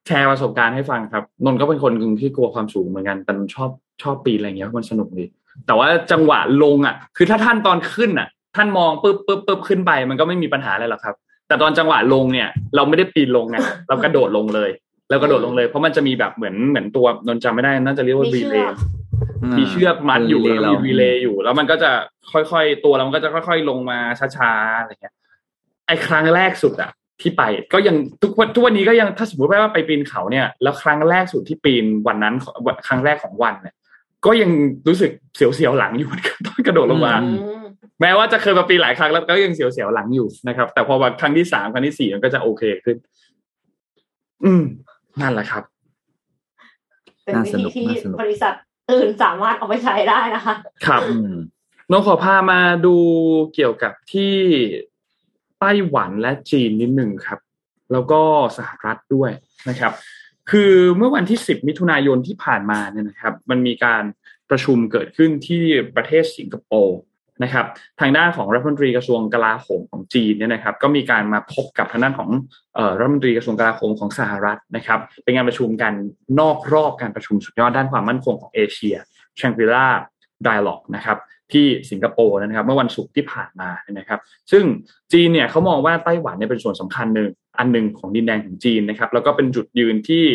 [0.07, 3.69] แชร์ประสบการณ์ให้ฟังครับนนท์ก็เป็นคนหนึ่งที่กลัวความสูงเหมือนกันแต่นนท์ชอบ
[4.03, 5.25] ชอบปีนอะไรเงี้ยเพราะมันสนุกดี
[5.67, 11.15] แต่ว่าจังหวะลงอะ คือถ้าท่านตอนขึ้นอะ ท่านมองปุ๊บปุ๊บปุ๊บขึ้นไปมันก็ไม่มีปัญหาอะไรหรอกครับ
[11.47, 14.69] แต่ตอนจังหวะลงเนี่ย เราไม่ได้ปีนลงไงเรากระโดดลงเลย
[15.09, 18.79] เรากระโดดลงเลยเพราะมันจะมีแบบเหมือนเหมือนตัวนนท์จำไม่ได้น่าจะเรียกว่ามีรีเชืเลอกย์
[19.57, 21.91] มีเชือกมัดอยู่เออแล้ว relay มีรีเลย์อยู่ แล้วมันก็จะ
[22.31, 23.99] ค่อยๆตัวแล้วมันก็จะค่อย ๆ ลงมา
[24.37, 25.15] ช้าๆอะไรเงี้ย
[25.87, 32.35] ไอ้ครั้งแรกสุดอะที่ไปก็ยังทุกวันทุกวันนี้ก็ยังถ้าสมมติว่าไปปีนเขาเนี่ย แล้วครั้งแรกสุดที่ปีนวันนั้น
[32.87, 33.75] ครั้งแรกของวันเนี่ย
[34.25, 34.51] ก็ยัง
[34.87, 37.27] รู้สึกเสียวๆหลังอยู่เหมือนกันต้องกระโดดลงมาอื
[37.61, 37.63] ม
[38.01, 42.97] แม้ว่าจะเคยมาปีนหลายครั้งแล้วก็ยังเสียวๆหลังอยู่นะครับ แต่พอวันครั้งที่สามครั้งที่สี่มันก็จะโอเคขึ้น
[44.45, 44.63] อืม
[45.21, 45.63] นั่นแหละครับ
[47.23, 48.53] เป็นน่าวิสธีนุกที่น่าสนุกบริษัท
[48.93, 51.01] อื่นสามารถเอาไปใช้ได้นะคะ ครับ
[51.91, 52.95] น้องขอพามาดู
[53.53, 54.35] เกี่ยวกับที่
[55.59, 57.39] ไต้หวันและจีนนิดหนึ่งครับ
[57.91, 58.21] แล้วก็
[58.57, 59.31] สหรัฐด้วย
[59.69, 59.93] นะครับ
[60.51, 64.03] คือเมื่อวันที่ 10 มิถุนายนที่ผ่านมาเนี่ยนะครับ มันมีการ
[64.49, 65.63] ประชุมเกิดขึ้นที่
[65.95, 66.99] ประเทศสิงคโปร์
[67.43, 67.65] นะครับ
[67.99, 72.29] ทางด้านของรัฐมนตรีกระทรวงกลาโหมของจีนเนี่ยนะครับก็มีการมาพบกับทางด้านของ
[72.77, 75.93] ออรัฐมนตรีกระทรวงกลาโหมของสหรัฐนะครับเป็นงานประชุมกัน
[76.39, 78.95] นอกรอบการประชุมสุดยอดด้านความมั่นคงของเอเชีย
[79.39, 79.87] Shangri-La
[80.47, 81.17] Dialogue นะครับ
[81.53, 84.19] ที่สิงคโปร์นะครับเมื่อวันศุกร์ที่ผ่านมานะครับ
[84.51, 84.63] ซึ่ง
[85.13, 90.25] จีนเนี่ยเขามองว่าไต้หวันเนี่ยเป็นส่วนสำคัญหนึ่งอันหนึ่งของดินแดนของจีนนะครับแล้วก็เป็นจุดยืนที่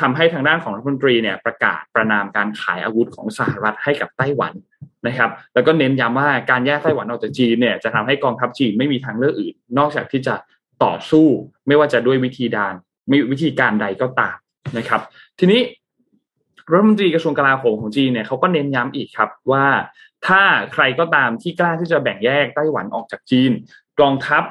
[0.00, 4.52] ทำให้ทางด้านของรัฐมนตรีเนี่ยประกาศประนามการขายอาวุธของสหรัฐให้กับไต้หวัน
[5.06, 10.34] นะครับ แล้วก็เน้นย้ำว่าการแยกไต้หวันออกจากจีนเนี่ยจะทำให้กองทัพจีนไม่มีทางเลือกอื่น นอกจากที่จะ
[10.84, 11.26] ต่อสู้
[11.66, 12.74] ไม่ว่าจะด้วยวิธีดาน
[13.10, 14.36] ม่วิธีการใดก็ตาม
[14.78, 15.00] นะครับ
[15.38, 15.60] ทีนี้
[16.70, 19.66] รัฐมนตรีกระทรวงกลาโหมของจีนเนี่ยเขาก็เน้นย้ำอีกครับว่า
[20.26, 20.42] ถ้า
[20.72, 23.50] ใครก็ตามที่กล้าที่จะแบ่งแยกไต้หวันออกจากจีน
[24.00, 24.42] กองทัพ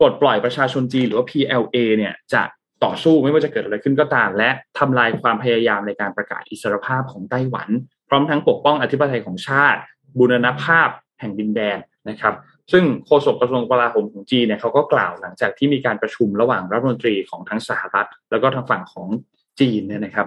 [0.00, 2.42] ปลดปล่อยประชาชนจีนหรือว่า PLA เนี่ยจะ
[2.84, 7.68] ต่อสู้ไม่ว่าจะเกิดอะไรขึ้นก็ตาม และทำลายความพยายามในการประกาศอิสรภาพของไต้หวัน
[8.08, 9.80] พร้อมทั้งปกป้องอธิปไตยของชาติ
[10.18, 10.88] บูรณภาพ
[11.20, 11.78] แห่งดินแดน
[12.08, 12.34] นะครับ
[12.72, 19.08] ซึ่งโฆษกกระทรวงกลาโหมของจีนเนี่ยเขาก็กล่าวหลังจากที่มีการประชุมระหว่างรัฐมนตรีของทั้งสหรัฐ แล้วก็ทางฝั่งของ
[19.60, 20.26] จีนเนี่ยนะครับ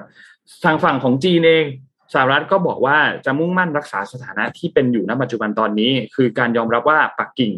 [0.65, 1.65] ทางฝั่งของจีนเอง
[2.13, 7.51] สหรัฐก็บอกว่าจะมุ่งมั่นรักษาสถานะที่เป็นอยู่ณปัจจุบันตอนนี้ คือการยอมรับว่าปักกิ่ง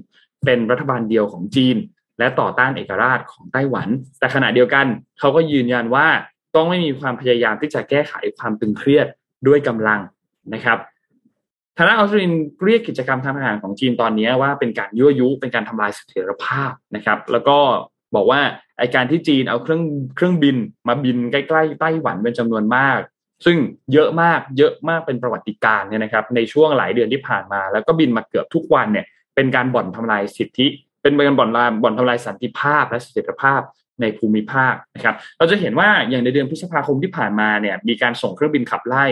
[0.46, 1.78] เป็นรัฐบาลเดียวของจีน
[2.20, 3.88] และต่อต้านเอกราชของไต้หวัน
[4.20, 4.86] แต่ขณะเดียวกัน
[5.20, 6.08] เขาก็ยืนยันว่า
[6.56, 9.08] ต้องไม่มีความพยายามที่จะแก้ไขความตึงเครียด
[9.48, 10.00] ด้วยกำลัง
[10.54, 10.78] นะครับ
[11.78, 12.32] ทางด้านออสเตรเลีย
[12.66, 17.58] เรียกกิจกรรมทางทหารของจีนตอนนี้ว่าเป็นการยั่วยุเป็นการทำลายเสถียรภาพนะครับ แล้วก็
[18.16, 18.42] บอกว่า
[18.78, 19.84] ไอการที่จีนเอาเครื่อง
[20.16, 20.56] เครื่องบิน
[20.88, 23.00] มาบินใกล้ๆไต้หวันเป็นจำนวนมาก
[23.46, 23.58] ซึ่ง
[23.94, 30.68] เยอะมากเยอะมากเป็นประวัติการเนี่ยนะครับ ในช่วงหลายเดือนที่ผ่านมา แล้วก็บินมาเกือบทุกวันเนี่ยเป็นการบ่อนทำลายสิทธิ
[31.02, 33.62] เป็นการบ่อนลามบ่อนทำลายสันติภาพและเสถียรภาพ
[34.02, 39.06] ในภูมิภาคนะครับ เราจะเห็นว่าอย่างในเดือนพฤษภาคมที่ผ่านมาเนี่ยมีการส่งเครื่องบินขับไล่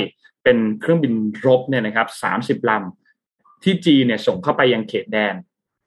[0.44, 1.14] เป็นเครื่องบิน
[1.46, 5.36] รบเนี่ยนะครับสามสิบลำที่จีนเนี่ยส่งเข้าไปยังเขตแดน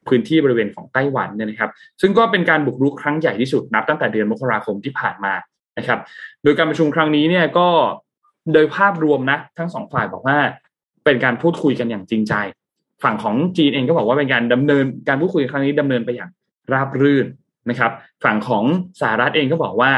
[0.08, 1.70] พื้นที่บริเวณของไต้หวันเนี่ยนะครับ
[2.00, 5.34] ซึ่งก็เป็นการบุกรุกครั้งใหญ่ที่สุดนับตั้งแต่เดือนมกราคมที่ผ่านมา
[5.78, 5.98] นะครับ
[6.42, 7.68] โดยการประชุมครั้งนี้เนี่ยก็
[8.52, 10.38] โดยภาพรวมนะ ทั้งสองฝ่ายบอกว่า
[11.04, 12.34] เป็นการพูดคุยกันอย่างจริงใจ
[13.02, 16.30] ฝั่งของจีนเองก็บอกว่าเป็นการดำเนินการพูดคุยครั้งนี้ดำเนินไปอย่าง
[16.72, 17.26] ราบรื่น
[17.70, 17.92] นะครับ
[18.24, 18.64] ฝั่งของ
[19.00, 19.92] สหรัฐเองก็บอกว่า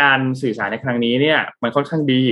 [0.00, 2.22] การสื่อสารในครั้งนี้เนี่ยมันค่อนข้างดี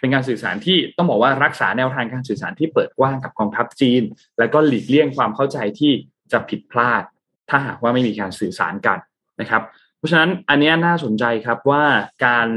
[0.00, 4.02] เป็นการสื่อสารที่ต้องบอกว่ารักษาแนวทางการสื่อสารที่เปิดกว้างกับกองทัพจีน
[4.38, 5.92] แล้วก็หลีกเลี่ยงความเข้าใจที่
[6.32, 7.02] จะผิดพลาด
[7.50, 8.98] ถ้าหากว่าไม่มีการสื่อสารกัน
[9.40, 9.62] นะครับ
[9.98, 11.84] เพราะฉะนั้นอันนี้น่าสนใจครับว่า
[12.26, 12.48] การ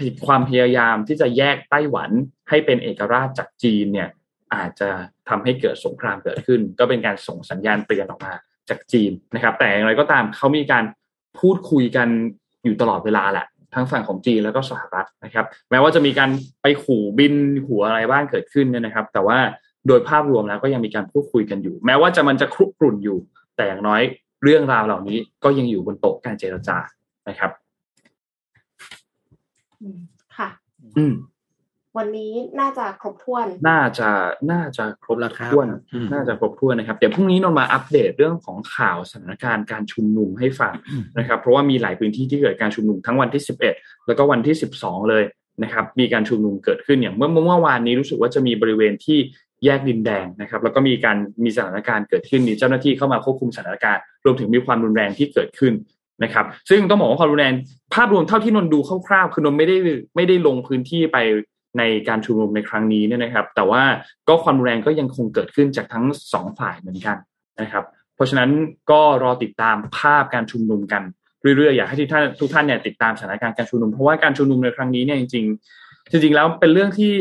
[0.00, 2.10] ผิดความพยายามที่จะแยกไต้หวัน
[2.48, 4.08] ให้เป็นเอกราชจากจีนเนี่ย
[4.54, 4.90] อาจจะ
[5.28, 8.34] ทำให้เกิดสงครามเกิดขึ้น ก็เป็นการส่งสัญญาณเตือนออกมา
[8.70, 10.84] จากจีนนะครับ แต่อย่างไรก็ตามเขามีการ
[11.40, 12.08] พูดคุยกัน
[12.64, 16.30] อยู่ตลอดเวลาแหละทั้งฝั่งของจีนแล้วก็สหรัฐนะครับ แม้ว่าจะมีการ
[16.62, 17.34] ไปขู่บิน
[17.66, 19.38] หัวอะไรบ้างเกิดขึ้นเนี่ยนะครับ แต่ว่า
[19.88, 23.18] โดยภาพรวมแล้วก็ยังมีการพูดคุยกันอยู่ แม้ว่าจะมันจะครุกรุ่นอยู่
[23.56, 24.02] แต่อย่างน้อย
[24.42, 26.76] เรื่องราวเหล่านี้ก็ยังอยู่บนโต๊ะการเจรจา
[27.28, 27.50] นะครับ
[30.36, 30.48] ค่ะ
[30.96, 31.14] อืม
[31.98, 34.08] วันนี้น่าจะครบถ้วน น่าจะ
[34.50, 40.74] น่าจะครบแล้วครับถ้วนอืมน่าจะครบถ้วนนะครับ เดี๋ยวพรุ่งนี้นนมาอัปเดตเรื่องของข่าวสถานการณ์การชุมนุมให้ฟัง
[41.18, 43.42] นะครับ เพราะว่ามีหลายพื้นที่ที่เกิดการชุมนุมทั้งวันที่
[43.74, 45.24] 11 แล้วก็วันที่ 12 เลย
[45.62, 49.18] นะครับ มีการชุมนุมเกิดขึ้นอย่างเมื่อเมื่อวานนี้รู้สึกว่าจะมีบริเวณที่
[49.64, 55.72] แยกดินแดงนะครับ แล้วก็มีการมีสถานการณ์เกิดขึ้นมีเจ้าหน้าที่เข้ามาควบคุมสถานการณ์ รวมถึงมีความรุนแรงที่เกิดขึ้น
[56.22, 57.54] นะครับ ซึ่งต้องบอกว่าความรุนแรง
[57.94, 59.76] ภาพรวมเท่าที่นนดูคร่าวๆคือนนไม่ได้
[60.16, 61.18] ไม่ได้ลงพื้นที่ไป
[61.78, 63.82] ในการชุมนุมในครั้งนี้เนี่ยนะครับ แต่ว่า
[64.28, 67.16] ก็ความรุนแรงก็ยังคงเกิดขึ้นจากทั้งสองฝ่ายเหมือนกัน
[67.60, 68.50] นะครับ เพราะฉะนั้น
[68.90, 71.02] ก็รอติดตามภาพการชุมนุมกัน
[71.56, 77.14] เรื่อยๆอยากให้ทุกท่านทุกท่านเนี่ยติดตามสถานการณ์การชุมนุมเพราะว่าการชุมนุมในครั้งนี้เนี่ยจริงๆจริง ๆ แล้วเป็นเรื่องที่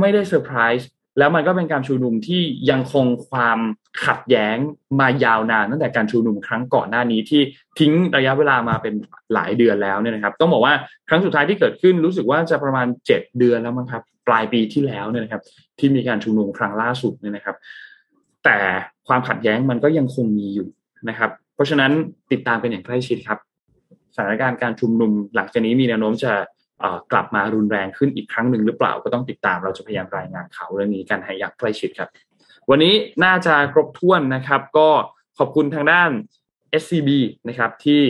[0.00, 3.58] ไม่ได้เซอร์ไพรส์ แล้วมันก็เป็นการชุมนุมที่ยังคงความ
[4.06, 4.56] ขัดแย้ง
[5.00, 7.42] มายาวนานตั้งแต่การชุมนุมครั้งก่อนหน้านี้ที่
[7.78, 8.94] ทิ้งระยะเวลามาเป็น
[9.34, 10.74] หลายเดือนแล้วเนี่ยนะครับ ต้องบอกว่า
[11.08, 15.42] ครั้งสุดท้ายที่เกิดขึ้นรู้สึกว่าจะประมาณเจ็ดเดือนแล้วมั้งครับ ปลายปีที่แล้วเนี่ยนะครับ
[15.78, 17.56] ที่มีการชุมนุมครั้งล่าสุดเนี่ยนะครับ
[18.44, 18.58] แต่
[19.08, 20.68] ความขัดแย้งมันก็ยังคงมีอยู่
[21.08, 21.90] นะครับ เพราะฉะนั้น
[22.32, 23.38] ติดตามกันอย่างใกล้ชิดครับ
[24.14, 26.32] สถานการณ์การชุมนุมหลังจากนี้มีแนวโน้มจะ
[27.12, 32.08] กลับมารุนแรงขึ้นอีกครั้งหนึ่งหรือเปล่าก็ต้องติดตามเราจะพยายามรายงานข่าวเรื่องนี้กันให้อย่างใกล้ชิดครับ
[32.70, 34.88] วันนี้น่าจะครบถ้วนนะครับ ก็
[35.38, 36.10] ขอบคุณทางด้าน
[36.82, 37.10] SCB
[37.48, 38.02] นะครับที่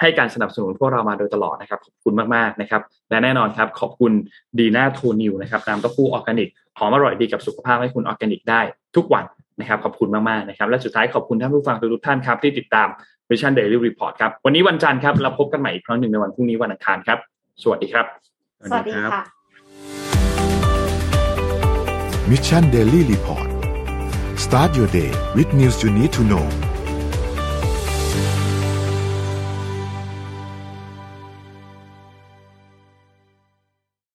[0.00, 4.12] ให้การสนับสนุนพวกเรามาโดยตลอดนะครับ ขอบคุณมากๆนะครับ และแน่นอนครับขอบคุณ
[4.58, 6.48] ดีน่าโทนิวนะครับน้ำเต้าหู้ออร์แกนิก
[6.78, 8.60] หอมอร่อยดีกับสุขภาพให้คุณออร์แกนิกได้
[8.96, 9.24] ทุกวัน
[9.60, 12.88] นะครับขอบคุณมากๆนะครับและสุดท้ายขอบคุณท่านผู้ฟังทุกท่านครับที่ติดตาม
[13.28, 17.18] Mission Daily Report ครับวันนี้วันจันทร์ครับเราพบกันใหม่อีกครั้งหนึ่งในวันพรุ่งนี้วันอังคารครับ
[17.62, 18.06] สวัสดีครับ
[18.70, 19.22] สวัสดีค่ะ
[22.30, 23.48] Mission Daily Report
[24.44, 26.44] start your day with news you need to know